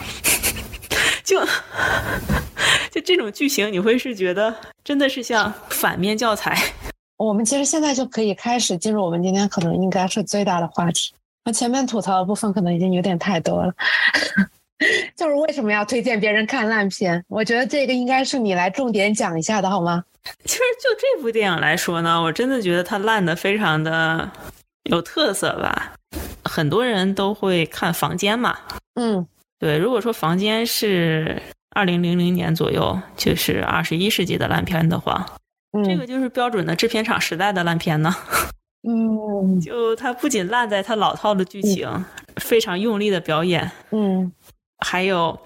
[1.24, 1.44] 就
[2.92, 6.58] 就这种剧情，你会是觉得真的是像反面教材。
[7.18, 11.12] 我们其实现在就可以开始进入我们今天可能应该是最大的话题。
[11.46, 13.74] 我前面吐槽的部分可能已经有点太多了，
[15.18, 17.24] 就是为什么要推荐别人看烂片？
[17.28, 20.04] 我觉得这个应该是你来重点讲一下的好吗？
[20.46, 24.30] 其 实就这部电影来说呢，我真的觉得它烂的非常的
[24.84, 25.94] 有特色吧。
[26.44, 28.58] 很多人都会看《房间》嘛，
[28.96, 29.28] 嗯，
[29.60, 29.78] 对。
[29.78, 35.26] 如果说《房间》是二零零零年左右，就是二十一世纪的烂片的话，
[35.78, 38.16] 嗯、这个就是标准的制片厂时代的烂片呢。
[38.88, 42.06] 嗯， 就它不仅烂在它老套的剧情，嗯、
[42.38, 44.32] 非常用力的表演，嗯，
[44.86, 45.38] 还有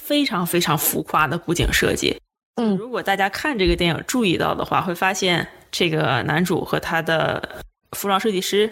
[0.00, 2.20] 非常非常浮夸的布景设计。
[2.58, 8.68] 嗯，如果大家看这个电影注意到的话，会发现这个男主和他的服装设计师，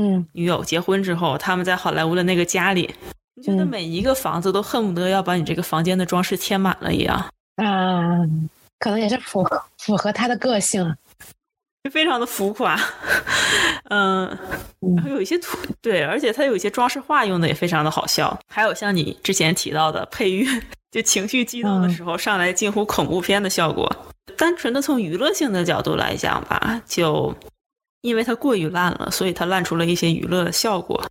[0.00, 2.94] 嗯，女友结婚之后，他们在好莱坞的那个家里，
[3.34, 7.16] 你觉得每一个房子都恨不得要把你这个房间的装饰填满了一样。
[7.56, 8.18] 啊，
[8.78, 10.82] 可能也是符合符合他的个性。
[10.82, 10.96] 啊，
[11.92, 12.74] 非常的浮夸，
[13.90, 14.26] 嗯，
[15.02, 20.46] 还有一些图对，而且他有一些装饰画用的也非常的好笑，还有像你之前提到的配乐。
[20.96, 23.86] 就情绪激动的时候，上来近乎恐怖片的效果。
[24.34, 27.36] 单纯的从娱乐性的角度来讲吧，就
[28.00, 31.04] 因为它过于烂了，所以它烂出了一些娱乐的效果。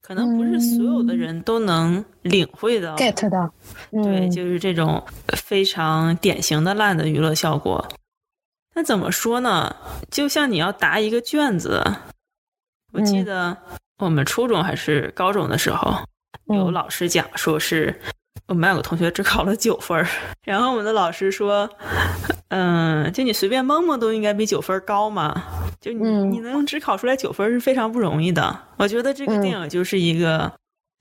[0.00, 3.52] 可能不是所有的人都能领会到、get 到，
[3.90, 5.04] 对，就是这种
[5.36, 7.84] 非常典型的烂的娱乐效果。
[8.76, 9.74] 那怎么说呢？
[10.08, 11.82] 就像你要答一个卷子，
[12.92, 13.56] 我记得
[13.98, 15.96] 我们初中还是高中的时候，
[16.54, 18.00] 有老师讲说是。
[18.46, 20.06] 我们班有个同学只考了九分，
[20.44, 21.68] 然后我们的老师说
[22.48, 25.42] ：“嗯，就你随便蒙蒙都应该比九分高嘛，
[25.80, 30.52] 就你、嗯、你能只考出来九分是非常不容易的。”我觉得这个电影就是一个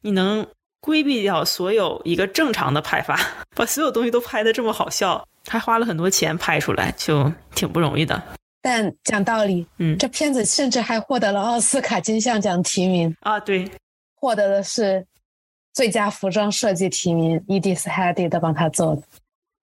[0.01, 0.45] 你能
[0.81, 3.19] 规避掉所有一个正常的拍法，
[3.55, 8.19] 把所有东西都拍的这么好笑，还花了很多钱拍出来，就挺不容易的。
[8.61, 13.69] 但讲道理，嗯，这片子甚至还获得了奥斯卡金像奖提名啊，对，
[14.15, 15.05] 获得的是。
[15.75, 19.01] 最佳服装设计提名，Edith Head 的帮他做的。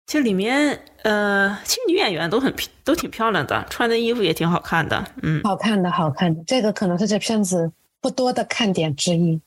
[0.05, 6.45] 这里面，呃，其实女演员都很都挺漂亮的，穿的衣服也挺好看的，嗯，好看的，好看的。
[6.47, 7.73] 这个可能是这片子
[8.03, 9.41] 不多的看点之一。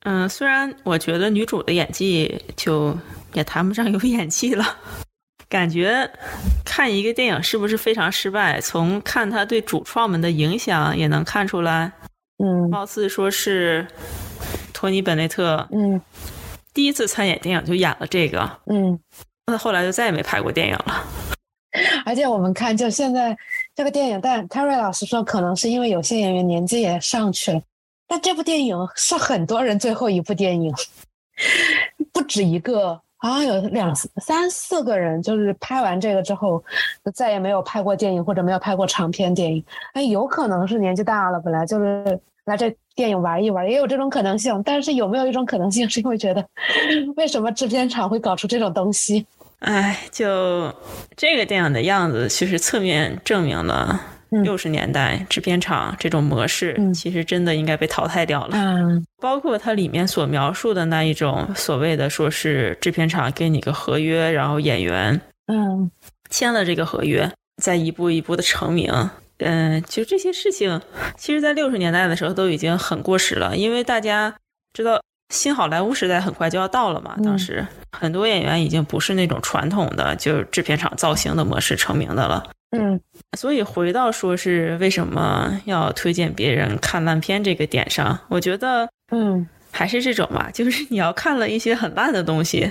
[0.00, 2.98] 嗯，虽然我觉得女主的演技就
[3.32, 4.64] 也谈不上有演技了，
[5.48, 6.10] 感觉
[6.64, 11.92] 看一个电影是不是非常失败，从看他对主创们的影响也能看出来。
[12.38, 13.86] 嗯，貌似说是。
[14.84, 15.98] 托尼·本内特，嗯，
[16.74, 19.00] 第一次参演电影就演了这个，嗯，
[19.46, 21.02] 那后来就再也没拍过电影了。
[22.04, 23.34] 而且我们看，就现在
[23.74, 27.62] 这个电影，但泰瑞老师说，可能是因为有些演员年纪也上去了，
[28.06, 30.70] 但这部电影是很多人最后一部电影。
[32.12, 36.62] 不止一个好啊，有两三四个人，就是拍完这个之后，
[37.02, 39.64] 就再也没有拍过电影或者没有拍过长篇电影。
[39.94, 44.62] 哎，有可能是年纪大了，本来就是来这电影玩一玩，也有这种可能性。
[44.64, 46.46] 但是有没有一种可能性，是因为觉得
[47.16, 49.26] 为什么制片厂会搞出这种东西？
[49.60, 50.72] 哎，就
[51.16, 53.98] 这个电影的样子，其实侧面证明了
[54.42, 58.50] 六十年代制片厂这种模式，其实真的应该被淘汰掉了。
[58.52, 65.90] 嗯，包括它里面所描述的那一种所谓的说是制片厂给你个合约，然后演员嗯
[66.28, 67.30] 签了这个合约，
[67.62, 68.92] 再一步一步的成名。
[69.44, 70.80] 嗯，就这些事情，
[71.16, 74.34] 其实在六十年代的时候都已经很过时了，因为大家
[74.72, 75.00] 知道。
[75.30, 82.44] 新好莱坞时代很快就要到了嘛，当时很多演员已经不是那种传统的就是制片厂造型的模式成名的了。
[82.76, 83.00] 嗯，
[83.36, 92.70] 所以回到说是为什么要推荐别人看烂片这个点上，我觉得，嗯，还是这种吧，就是你要看了一些很烂的东西，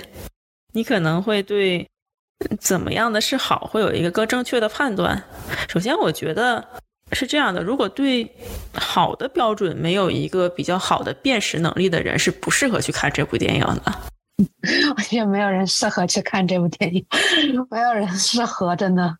[0.72, 1.86] 你可能会对
[2.60, 5.22] 怎么样的是好会有一个更正确的判断。
[5.68, 6.64] 首先，我觉得。
[7.12, 8.28] 是这样的，如果对
[8.72, 13.82] 好的标准没有一个比较好的辨识能力的人，是不适合去看这部电影的。
[14.96, 17.06] 我觉得没有人适合去看这部电影，
[17.70, 19.16] 没有人适合，真的。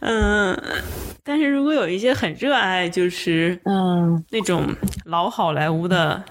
[0.00, 0.56] 嗯，
[1.24, 4.64] 但是如果有一些很热爱，就是嗯那种
[5.04, 6.22] 老好莱坞的，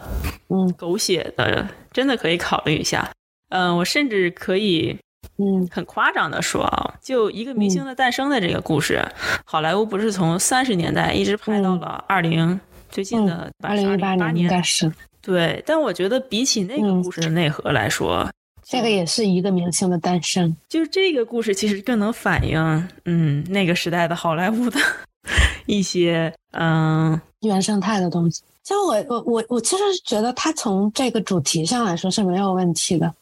[0.47, 3.07] 嗯狗血的，真的可以考虑一下。
[3.49, 4.97] 嗯，我甚至可以。
[5.39, 8.99] 嗯，很夸张的说啊，就一个明星的诞生的这个故事，
[9.45, 15.61] 好莱坞不是从三十年代一直拍到了二零最近的二零一八年，应该是对。
[15.63, 18.27] 但我觉得比起那个故事的内核来说，
[18.63, 20.55] 这个也是一个明星的诞生。
[20.67, 24.79] 就是这个故事其实更能反映，嗯，那个时代的好莱坞的
[25.67, 28.41] 一些嗯原生态的东西。
[28.63, 33.13] 就我我我我其实觉得他从这个主题上来说是没有问题的。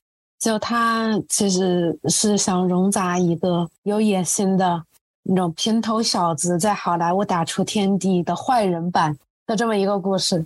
[0.46, 4.80] 就他其实是想融杂一个有野心的
[5.24, 10.46] 那种平头小子在好莱坞打出天地的坏人版的这么一个故事，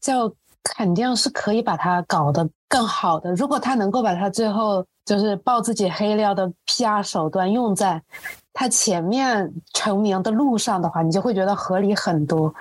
[0.00, 3.34] 就肯定是可以把它搞得更好的。
[3.34, 8.00] 如果他能够把他最后就是爆自己黑料的 PR 手段用在。
[8.56, 12.54] 他前面成名的路上的话，你就会觉得合理很多。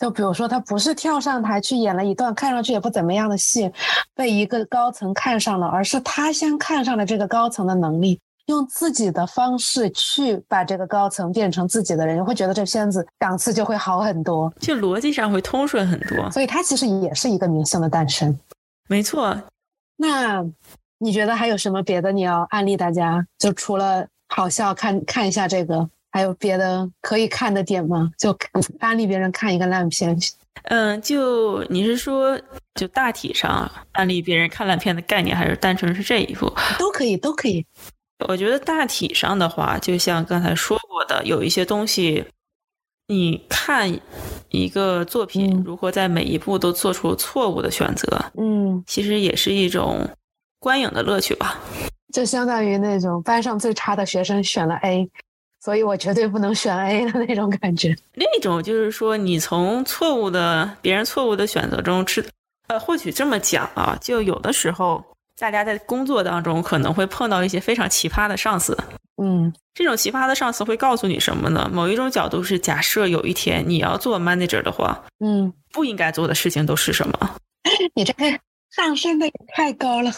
[0.00, 3.70] 就比如说，他不是跳上台去演了一段看上去也不怎么样的戏，
[4.14, 16.30] 被一个高层看上了，而是他先看上了这个高层的能力，用自己的方式去把这个高层变成自己的人，你会觉得这片子档次就会好很多，就逻辑上会通顺很多。
[16.30, 18.36] 所以，他其实也是一个明星的诞生。
[18.88, 19.36] 没错。
[19.96, 20.42] 那
[20.98, 23.24] 你觉得还有什么别的你要安利大家？
[23.38, 24.06] 就除了。
[24.36, 28.10] 好笑，看看一下这个，还有别的可以看的点吗？
[28.18, 28.36] 就
[28.80, 30.18] 安利别人看一个烂片。
[30.64, 32.36] 嗯，就你是说，
[32.74, 36.52] 就大体上安利别人看烂片的概念，还是单纯是这一部？
[36.80, 37.64] 都可以，都可以。
[38.26, 42.24] 我觉得大体上的话，就像刚才说过的，有一些东西，
[43.06, 44.00] 你看
[44.48, 50.08] 一个作品如何在每一步都做出错误的选择，嗯，其实也是一种
[50.58, 51.60] 观影的乐趣吧。
[52.14, 55.10] 就相当于那种班上最差的学生选了 A，
[55.60, 57.88] 所以我绝对不能选 A 的那种感觉。
[58.14, 62.24] 另一种就是说，你从错误的别人错误的选择中吃，
[62.68, 65.04] 呃，或许这么讲啊，就有的时候
[65.36, 68.78] 大家在工作当中可能会碰到一些非常奇葩的上司。
[69.20, 71.68] 嗯，这种奇葩的上司会告诉你什么呢？
[71.72, 77.36] 某一种角度是，假设有一天你要做 manager 的话，嗯，不应该做的事情都是什么？
[77.96, 78.38] 你这个
[78.70, 80.12] 上升的也太高了。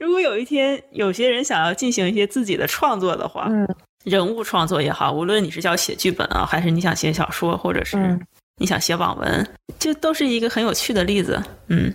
[0.00, 3.68] 如果有一天有些人想要进行一些自己的创作的话，嗯，
[4.04, 8.18] 人物创作也好，无论你是要写剧本啊，还是你想写小说，或者是
[8.56, 9.46] 你想写网文，
[9.78, 11.40] 这都是一个很有趣的例子。
[11.68, 11.92] 嗯，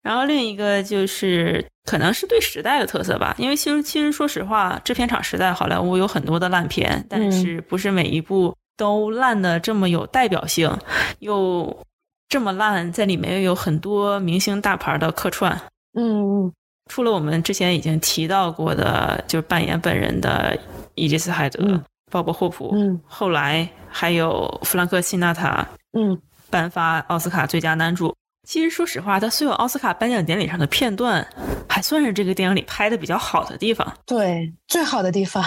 [0.00, 10.70] 然后另一个就是可能是对时代的特色吧，因为其实其实说实话，制片厂时代好莱坞有很多的烂片，但是不是每一部都烂的这么有代表性，
[11.18, 11.84] 又
[12.28, 15.60] 这么烂，在里面又有很多明星大牌的客串。
[15.94, 16.52] 嗯嗯。
[16.90, 20.58] 除了我们之前已经提到过的，就是扮演本人的
[20.96, 21.80] 伊吉斯·海德、
[22.10, 26.20] 鲍勃·霍普，嗯，后来还有弗兰克·辛纳塔，嗯，
[26.50, 28.12] 颁发奥斯卡最佳男主。
[28.42, 31.24] 其实说实话，他所有奥斯卡颁奖典礼上的片段，
[31.68, 33.86] 还算是这个电影里拍的比较好的地方。
[34.04, 35.44] 对，最好的地方，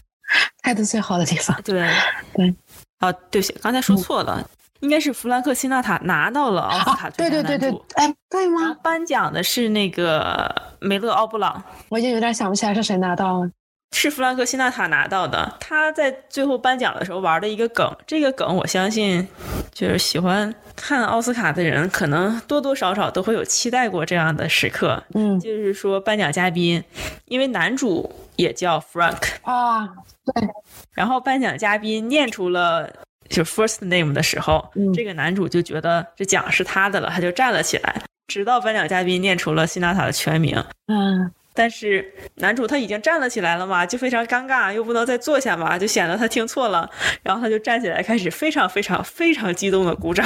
[0.64, 1.60] 拍的最好的地方。
[1.62, 1.86] 对，
[2.32, 2.54] 对。
[3.00, 4.48] 啊，对不起，刚才说错了。
[4.80, 8.76] 应该是弗兰克·辛纳塔拿到了奥斯卡最佳男主，哎，对吗？
[8.82, 13.50] 颁奖的是那个梅勒·奥布朗，我已经有点想不起来是谁拿到了。
[13.90, 15.56] 是弗兰克·辛纳塔拿到的。
[15.60, 19.26] 他在最后颁奖的时候玩的一个梗，这个梗我相信，
[19.72, 25.02] 就是喜欢看奥斯卡的人，可能多多少少都会有期待过这样的时刻。
[25.14, 26.84] 嗯就是说，颁奖嘉宾，
[27.24, 29.88] 因为男主也叫 Frank，啊，
[30.26, 30.48] 对，
[30.92, 32.90] 然后颁奖嘉宾念出了
[33.28, 40.62] 就 first name 的时候，嗯这个男主就觉得这奖是他的了，他就站了起来，直到颁奖嘉宾念出了辛纳塔的全名。
[40.86, 46.88] 嗯但是男主他已经站了起来了嘛，就非常尴尬，又不能再坐下嘛，就显得他听错了，
[47.20, 50.24] 然后他就站起来，开始非常非常非常激动的鼓掌。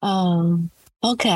[0.00, 0.70] 嗯
[1.00, 1.28] ，OK，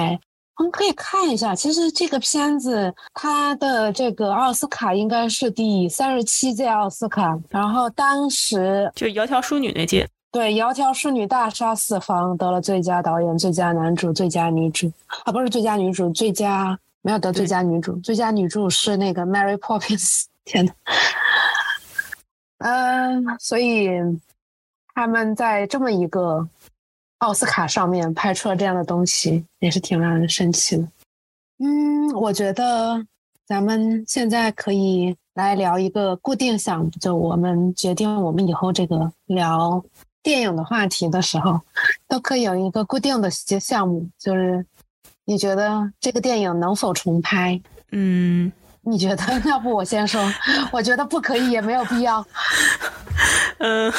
[0.57, 14.93] 我们可以看一下，其实这个片子它的这个奥斯卡应该是第三十七届奥斯卡，然后当时就窈窕淑女那届，对《窈窕淑女》大杀四方，得了最佳导演、最佳男主、最佳女主
[15.25, 20.25] 啊，不是最佳女主，最佳没有得最佳女主，最佳女主是那个 Mary Poppins。
[20.45, 20.73] 天呐，
[22.59, 23.89] 嗯，所以
[24.95, 26.47] 他们在这么一个
[27.19, 30.87] 奥斯卡上面拍出了这样的东西，也是挺让人生气的。
[31.59, 33.05] 嗯，我觉得
[33.45, 39.83] 咱们现在可以来聊一个固定项目，就我们决定我们以后这个聊
[40.27, 41.61] 电影的话题的时候，
[42.09, 44.67] 都可以有一个固定的项目，就是
[45.25, 47.61] 你觉得这个电影能否重拍？
[47.93, 48.51] 嗯，
[48.81, 49.23] 你觉得？
[49.49, 50.21] 要不我先说，
[50.73, 52.27] 我觉得不可以，也没有必要。
[53.59, 53.93] 嗯，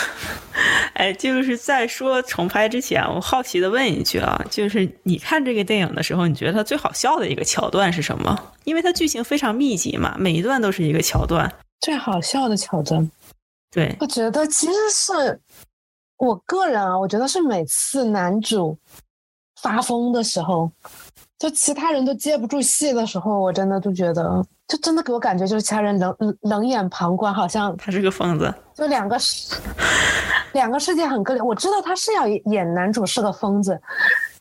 [0.96, 8.38] 哎，就是在说重拍之前，我好奇的问一句啊，就是你看这个电影的时候，你觉得它最好笑的一个桥段是什么？
[8.66, 11.50] 因为它剧情非常密集嘛，每一段都是一个桥段。
[11.80, 13.10] 最好笑的桥段，
[13.72, 15.40] 对，我觉得其实是
[16.18, 18.78] 我个人啊，我觉得是每次男主
[19.62, 20.70] 发疯的时候，
[21.38, 28.54] 就其他人都接不住戏的时候，我真的就觉得，就真的给我感觉就是其他人冷冷冷眼旁观，好像他是个疯子。
[28.74, 29.56] 就两个世
[30.54, 31.42] 两个世界很割裂。
[31.42, 33.80] 我知道他是要演男主是个疯子，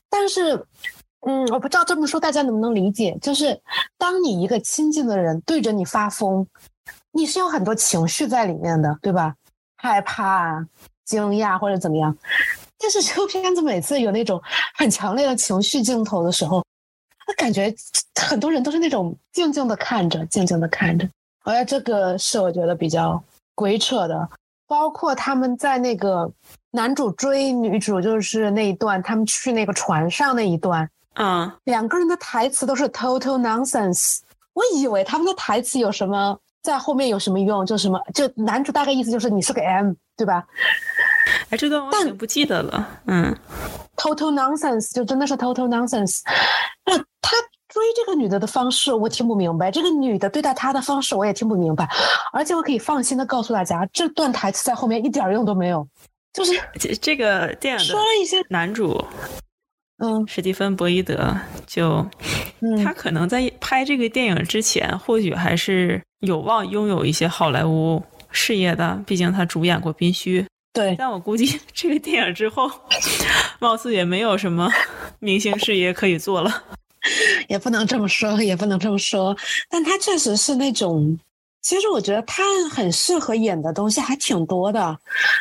[0.09, 0.55] 但是，
[1.27, 3.17] 嗯，我不知道这么说大家能不能理解。
[3.21, 3.61] 就是
[3.99, 6.47] 当你一个亲近的人对着你发疯，
[7.13, 9.35] 你是有很多情绪在里面的，对吧？
[9.77, 10.65] 害怕、
[11.07, 12.15] 惊讶或者怎么样。
[12.79, 14.39] 但是这个片子每次有那种
[14.75, 17.75] 很强烈的情绪镜头的时候，我感觉
[18.21, 21.09] 很多人都是那种静静的看着，静静的看着。
[21.45, 23.23] 我觉得这个是我觉得比较
[23.55, 24.29] 鬼扯的，
[24.67, 26.31] 包括他们在那个
[26.73, 34.19] 男主追女主，就是那一段，他们去那个船上那一段，嗯，两个人的台词都是 total nonsense。
[34.53, 40.45] 我以为他们的台词有什么在后面有什么用，就什么就男主大概意思就是你是个 M，对吧
[41.51, 42.89] 哎，这段我已经不记得了。
[43.07, 43.33] 嗯
[43.97, 46.23] ，？total nonsense 就真的是 total nonsense。
[46.85, 47.37] 那他
[47.69, 51.89] 追这个女的的方式我听不明白，这个女的对待他的方式我也听不明白，
[52.33, 55.87] 而且我可以放心的告诉大家，这段台词在后面一点用都没有，
[56.33, 59.05] 就是这这个电影的说了一些，男主
[59.99, 61.35] 嗯史蒂芬·博伊德，
[61.67, 62.07] 就
[62.61, 70.43] 嗯，他可能在拍这个电影之前，或许还是有望拥有一些好莱坞事业的，毕竟他主演过《宾虚》。
[70.73, 72.71] 对，但我估计 这个电影之后，
[73.59, 74.71] 貌似也没有什么
[75.19, 76.65] 明星事业可以做了。
[77.49, 79.35] 也不能这么说，也不能这么说，
[79.71, 81.19] 但他确实是那种，
[81.67, 84.97] 其实我觉得他很适合演的东西还挺多的，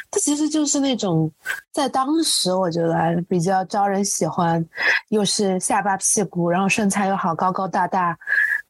[0.09, 1.31] 他其实就是那种
[1.71, 4.65] 在当时我觉得比较招人喜欢，
[5.09, 8.17] 又是下巴屁股，然后身材又好，高高大大，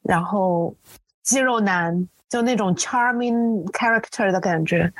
[0.02, 0.74] 然后
[1.22, 4.92] 肌肉男，就那种 charming character 的感觉，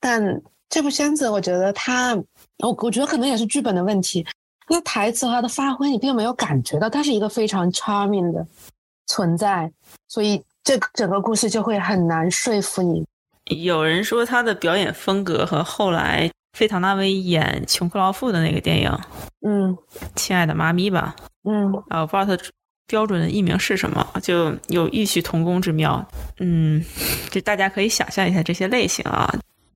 [0.00, 2.16] 但这部片子我觉得他，
[2.64, 4.26] 我我觉得可能也是剧本的问题。
[4.68, 8.44] 那台词他的发挥，你并没有感觉到他是一个非常 charming 的
[9.06, 9.70] 存在，
[10.08, 13.06] 所以这整个故事就会很难说服你。
[13.56, 18.90] 有人说他的表演风格和后来费唐纳威演穷克劳妇的那个电影
[19.46, 19.78] 《嗯
[20.16, 21.14] 亲爱的妈咪》吧，
[21.44, 22.42] 嗯啊，我不知道他
[22.88, 26.04] 标准的译名是什么，就有异曲同工之妙。
[26.40, 26.84] 嗯，
[27.30, 29.32] 就大家可以想象一下这些类型啊。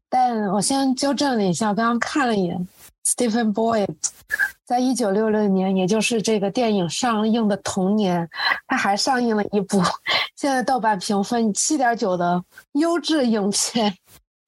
[0.09, 2.69] 但我先纠正了一下，我刚刚看了一眼
[3.05, 3.89] ，Stephen Boyd，
[4.65, 8.29] 在一九六六年，也就是这个电影上映的同年，
[8.67, 9.83] 他还上映了一部
[10.37, 12.43] 现在豆瓣评分七点九的
[12.73, 13.95] 优质影片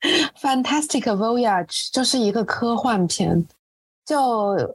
[0.41, 3.47] 《Fantastic Voyage》，就是一个科幻片。
[4.05, 4.19] 就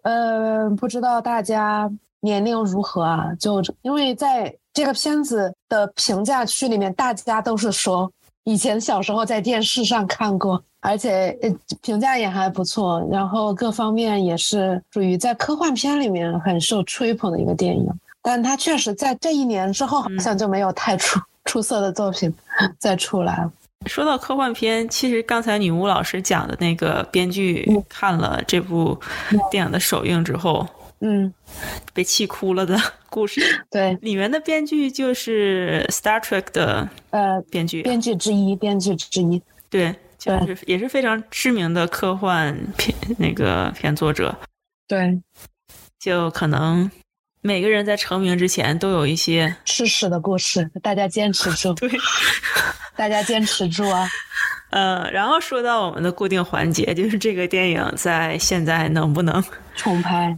[0.04, 3.36] 呃，不知道大家年龄如何啊？
[3.38, 8.10] 就因为在这个片子的评价区里面，大家都是说
[8.48, 17.86] 以前小时候在电视上看过，而且呃评价也还不错，然后各方面也是属于在科幻片里面很受吹捧的一个电影。
[18.22, 22.34] 但它确实在这一年之后，好像就没有太出 出色的作品
[22.80, 23.52] 再出来了。
[23.86, 28.98] 说到科幻片，其实刚才女巫老师讲的那个编剧看了这部
[29.52, 30.66] 电影的首映之后，
[31.00, 31.32] 嗯，
[31.94, 32.76] 被气哭了的
[33.10, 44.36] 故事，对，里面的编剧就是《Star Trek》的呃，编剧，编剧之一，编剧之一，对，就是也是非常知名的科幻片那个片作者，
[44.88, 45.22] 对，
[46.00, 46.90] 就可能
[47.42, 51.90] 每个人在成名之前都有一些吃屎的故事，大家坚持住， 对，
[52.96, 54.08] 大家坚持住啊！
[54.70, 59.42] 呃，然后说到我们的固定环节，就是这个电影在现在能不能
[59.78, 60.38] 重拍？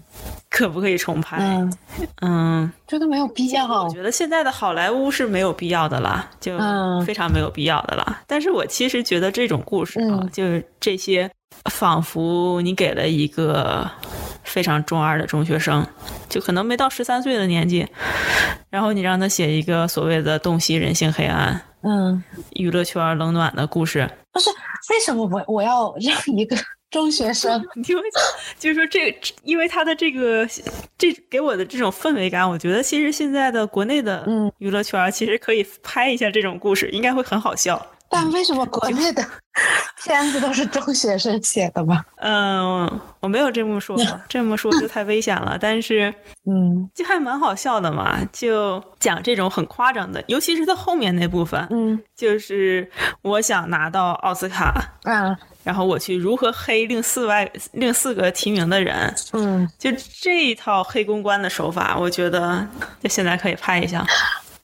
[0.51, 1.37] 可不可以重拍？
[1.39, 1.73] 嗯
[2.21, 3.65] 嗯，觉得没有必要。
[3.83, 8.21] 我觉得现在的好莱坞是没有必要的啦，就嗯非常没有必要的啦。
[8.27, 11.29] 但是我其实觉得这种故事啊，嗯就是这些，
[11.71, 13.89] 仿佛你给了一个
[14.49, 15.85] 非常中二的中学生，
[16.27, 17.87] 就可能没到十三岁的年纪，
[18.69, 22.21] 然后你让他写一个所谓的洞悉人性黑暗、嗯，
[22.53, 26.57] 娱乐圈冷暖的故事，不是为什么我我要让一个
[26.89, 27.63] 中学生？
[27.75, 28.21] 你听我讲，
[28.57, 30.47] 就是说这，因为他的这个
[30.97, 37.85] 这给我的这种氛围感，我觉得其实现在的国内的嗯娱乐圈其实可以拍一下这种故事，应该会很好笑。
[38.09, 39.23] 但为什么国内的
[40.03, 42.03] 片子都是中学生写的吗？
[42.17, 43.95] 嗯，我没有这么说，
[44.27, 45.57] 这么说就太危险了。
[45.59, 46.13] 但是
[46.45, 52.89] 嗯就还蛮好笑的嘛，就讲这种很夸张的，尤其是他后面那部分，嗯就是
[53.21, 59.91] 我想拿到奥斯卡，嗯然后我去如何黑另四外另四个提名的人，嗯就
[60.21, 62.65] 这一套黑公关的手法，我觉得
[63.03, 64.03] 就现在可以拍一下。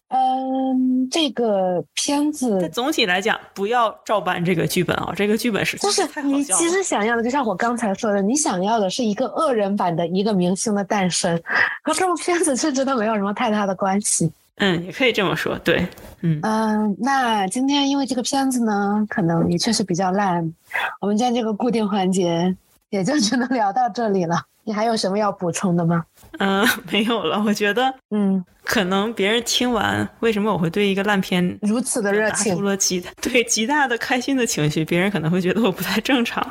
[0.10, 6.70] 嗯，这个片但子总体来讲，不要照搬这个剧本啊，这个剧本是就是你其。
[6.70, 11.42] 实想要的，就像我刚才说的，你想要的是一个恶人版的一个明星的诞生，
[11.84, 14.32] 和这部片子甚至都没有什么太大的关系。
[14.58, 15.88] 嗯，也可以这么说，对，
[16.22, 20.54] 嗯，嗯，那今天因为这个片子呢，可能也确实比较烂，
[21.00, 22.56] 我们今天这个固定环节
[22.96, 24.42] 也就只能聊到这里了。
[24.64, 26.04] 你还有什么要补充的吗？
[26.40, 27.44] 嗯， 没有了。
[27.46, 36.44] 我觉得嗯，可能别人听完，为什么我会对一个烂片如此的热表达出，了极 对极大的开心的情绪，别人可能会觉得我不太正常，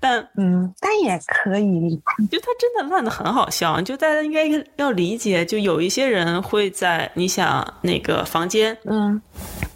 [0.00, 1.90] 但嗯，但也可以，
[2.28, 4.42] 就他真的烂的很好笑，就大家应该
[4.76, 9.22] 要理解，就有一些人会在你想那个房间，嗯，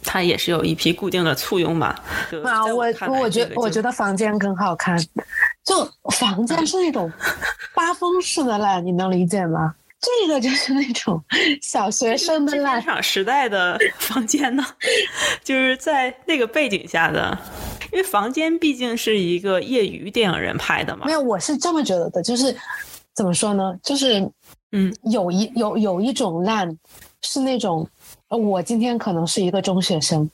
[0.07, 1.89] 它也是有一批固定的簇拥嘛。
[2.45, 2.87] 啊，我
[3.21, 4.97] 我觉我觉得房间更好看，
[5.65, 7.13] 就房间是那种
[7.75, 9.75] 发疯式的烂，你能理解吗？
[9.99, 11.21] 这个就是那种
[11.61, 14.65] 小学生的这烂片，场时代的房间呢，
[15.43, 17.37] 就是在那个背景下的，
[17.91, 21.13] 因为房间毕竟是一个业余电影人拍的嘛没。
[21.13, 22.55] 有，我是这么觉得的，就是
[23.15, 23.75] 怎么说呢？
[23.83, 24.21] 就是
[24.73, 26.69] 嗯有一有有一种烂
[27.23, 27.96] 是那种，呃
[28.29, 30.29] 我今天可能是一个中学生，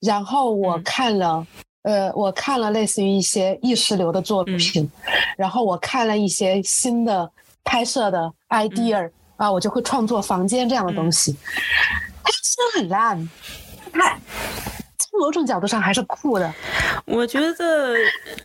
[0.00, 1.46] 然后我嗯看了。
[1.82, 4.90] 呃，我看了类似于一些意识流的作嗯品，
[5.38, 7.30] 然后我看了一些新的
[7.64, 11.34] 拍摄的 idea、啊，嗯我就会创作房间这样的东西。
[12.22, 13.30] 它虽然很烂，
[13.92, 14.18] 它
[14.98, 16.52] 从某种角度上还是酷的，
[17.06, 17.94] 我觉得，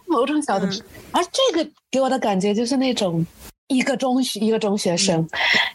[0.05, 0.81] 某种角度，嗯
[1.11, 3.25] 而这个给我的感觉就是那种
[3.73, 5.27] 一个中学一个中学生，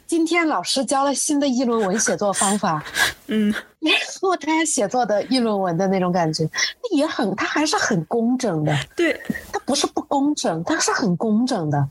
[0.06, 2.82] 今天老师教了新的议论文写作方法，
[3.26, 6.48] 嗯，然后他写作的议论文的那种感觉，
[6.82, 9.20] 那也很，他还是很工整的，对。
[9.52, 11.88] 他不是不工整，他是很工整的，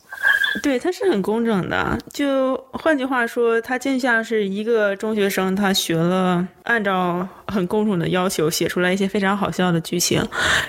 [0.61, 1.97] 对，他是很工整的。
[2.11, 10.21] 就换句话说，他就像是一个中学生，他学了按照很工整的要求写出来一些非常好笑的剧情，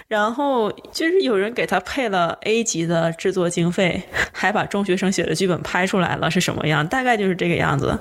[0.07, 6.87] 然后就是有人给他配了 A 级的制作经费，还把中学生写的剧本拍出来了，是什么样？
[6.87, 7.99] 大概就是这个样子。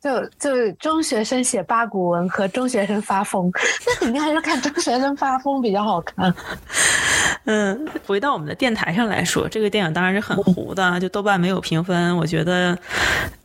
[0.00, 3.50] 就就中学生写八股文和中学生发疯，
[3.86, 6.34] 那肯定还是看中学生发疯比较好看。
[7.44, 12.76] 嗯，回到我们的电台上来说，这个电影当然是很糊的，就豆瓣没有评分，我觉得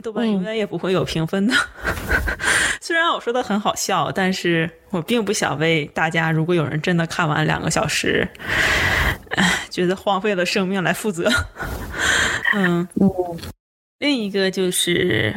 [0.01, 1.53] 豆瓣永远也不会有评分的。
[2.79, 8.27] 虽然我说的很好笑，但是我并不想为大家，如果有人真的看完两个小时，
[9.31, 11.29] 唉，觉得荒废了生命来负责。
[12.55, 13.11] 嗯，嗯，
[13.99, 15.35] 另一个就是。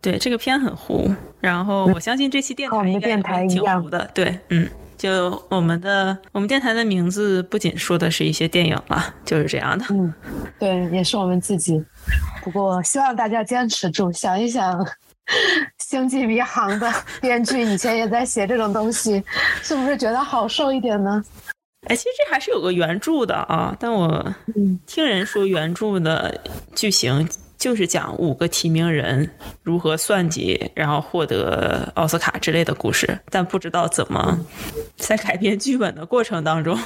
[0.00, 4.10] 对这个片很糊，然后我相信这期电台应该挺糊的。
[4.14, 9.84] 对，嗯，就我们的我们电台的名字不仅说的是一些电影了，就是这样的。
[9.90, 10.12] 嗯，
[10.58, 11.82] 对，也是我们自己。
[12.42, 14.78] 不过希望大家坚持住，想一想，
[15.78, 16.90] 《星际迷航》的
[17.20, 19.22] 编剧以前也在写这种东西，
[19.62, 21.22] 是不是觉得好受一点呢？
[21.88, 26.38] 哎，其实这还是有个原著的啊，但我嗯听人说原著的
[26.74, 27.26] 剧情
[27.60, 29.30] 就是讲五个提名人
[29.62, 34.40] 如何算计，然后获得奥斯卡之类的故事，但不知道怎么
[34.96, 36.76] 在改编剧本的过程当中，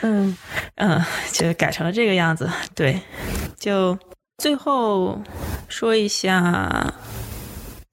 [0.00, 0.34] 嗯
[0.76, 2.50] 嗯，就改成了这个样子。
[2.74, 2.98] 对，
[3.58, 3.98] 就
[4.38, 5.20] 最后
[5.68, 6.94] 说一下，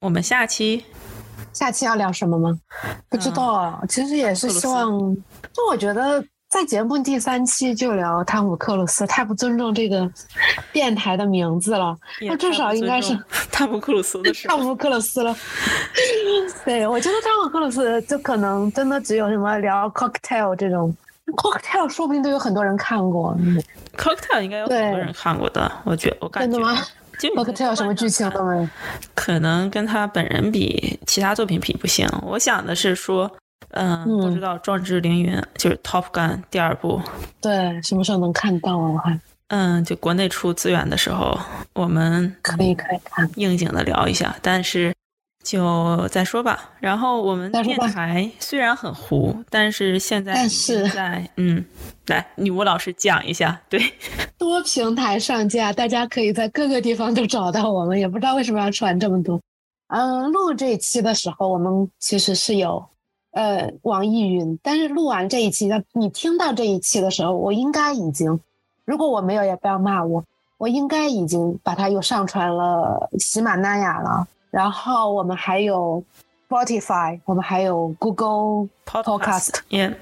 [0.00, 0.86] 我们下期
[1.52, 2.58] 下期要聊什么吗？
[3.10, 5.14] 不知道啊，其实也是希望，
[5.52, 10.08] 就我觉得在节目第三期就聊汤姆克鲁斯，太不尊重这个
[10.72, 11.94] 电台的名字了。
[12.22, 13.18] 那至少应该是
[13.50, 14.46] 汤姆克鲁斯的事。
[14.48, 15.36] 汤姆克鲁斯了。
[16.64, 20.94] 对，我觉得汤姆克鲁斯就可能真的只有什么聊 cocktail 这种
[21.36, 23.36] ，cocktail 说不定都有很多人看过。
[23.98, 26.52] cocktail 应该有很多人看过的，我觉我感觉。
[26.52, 26.80] 真的吗？
[27.18, 28.68] 就 cocktail 什么剧情都没有。
[29.14, 32.08] 可能跟他本人比，其他作品比不行。
[32.22, 33.30] 我想的是说，
[33.70, 37.00] 嗯，不知道《壮志凌云》就是《Top Gun》第二部，
[37.40, 38.90] 对，什么时候能看到啊？
[38.92, 41.38] 我还嗯，就国内出资源的时候，
[41.74, 44.34] 我们可以可以看，应景的聊一下。
[44.42, 44.92] 但是
[45.44, 46.70] 就再说吧。
[46.80, 51.64] 然后我们电台虽然很糊，但是现在但是在嗯，
[52.06, 53.80] 来女巫老师讲一下，对，
[54.36, 59.40] 多平台上架，大家可以在各个地方都找到我们，也不知道为什么要传这么多。
[59.88, 62.84] 嗯，录这一期的时候，我们其实是有
[63.36, 68.40] 呃网易云，但是录完这一期，你听到这一期的时候，我应该已经，
[68.86, 70.24] 如果我没有，也不要骂我，
[70.56, 74.26] 我应该已经把它又上传了喜马拉雅了。
[74.50, 76.02] 然后我们还有
[76.48, 79.94] Spotify，我们还有 Google Podcast，yeah.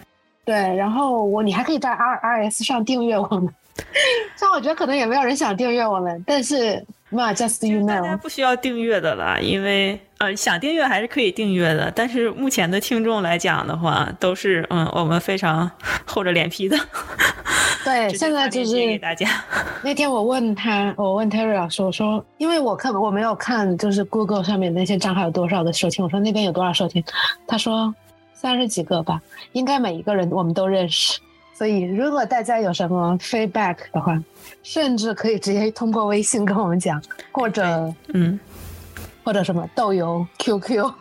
[0.45, 3.53] 对，然后我你还可以在 R R S 上订阅我们。
[4.39, 11.91] 虽然我觉得可能也没有人想订阅我们，但是嘛，just you know，大家不需要订阅的了，因为呃想订阅还是可以订阅的。
[11.95, 15.71] 但是目前的听众来讲的话，都是嗯我们非常
[16.05, 16.77] 厚着脸皮的。
[17.85, 19.29] 对， 现在就是给大家。
[19.83, 27.05] 那天我问他，我问 Terry 老师，我说，因为我看我没有看，就是 Google 上面那些账号有多少的收听，我说那边有多少收听，
[27.47, 27.95] 他说
[28.33, 29.21] 三十几个吧，
[29.53, 31.21] 应该每一个人我们都认识。
[31.55, 34.21] 所以如果大家有什么 feedback 的话，
[34.63, 37.01] 甚至可以直接通过微信跟我们讲，
[37.31, 38.39] 或者嗯，
[39.23, 40.93] 或者什么豆油 QQ。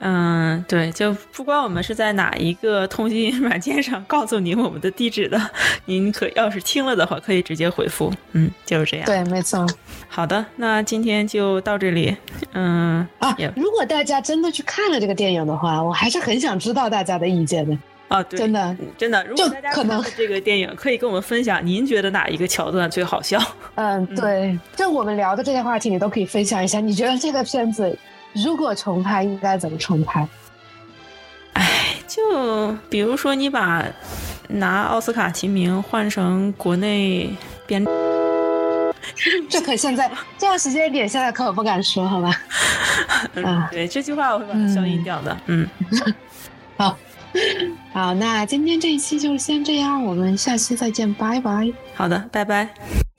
[0.00, 5.40] 嗯，对，就不管我们是在哪一个通信软件上告诉您我们的地址的，
[5.86, 8.12] 您可要是听了的话，可以直接回复。
[8.32, 9.06] 嗯，就是这样。
[9.06, 9.64] 对，没错。
[10.08, 12.14] 好的，那今天就到这里。
[12.52, 17.78] 嗯啊，如果大家真的去看了这个电影的话，我还是很想知道大家的意见的。
[18.08, 23.40] 啊，对，真的，真的，如果大家可能这个电影可以跟我们分享，您觉得哪一个桥段最好笑？
[23.76, 26.80] 嗯， 对，就我们聊的这些话题，你都可以分享一下。
[26.80, 27.98] 你觉得这个片子？
[28.34, 30.26] 如果重拍应该怎么重拍？
[31.54, 33.84] 哎，就比如说你把
[34.48, 37.32] 拿奥斯卡提名换成国内
[37.64, 37.84] 编，
[39.48, 42.32] 这可现在 这样时间点，现在可我不敢说，好吧？
[43.34, 45.36] 嗯，对，这句话我会把它消音掉的。
[45.46, 45.68] 嗯，
[46.76, 46.98] 好，
[47.94, 51.72] 好，那今天这一期就先这样，我们下期再见，拜拜。
[51.94, 53.13] 好的，拜拜。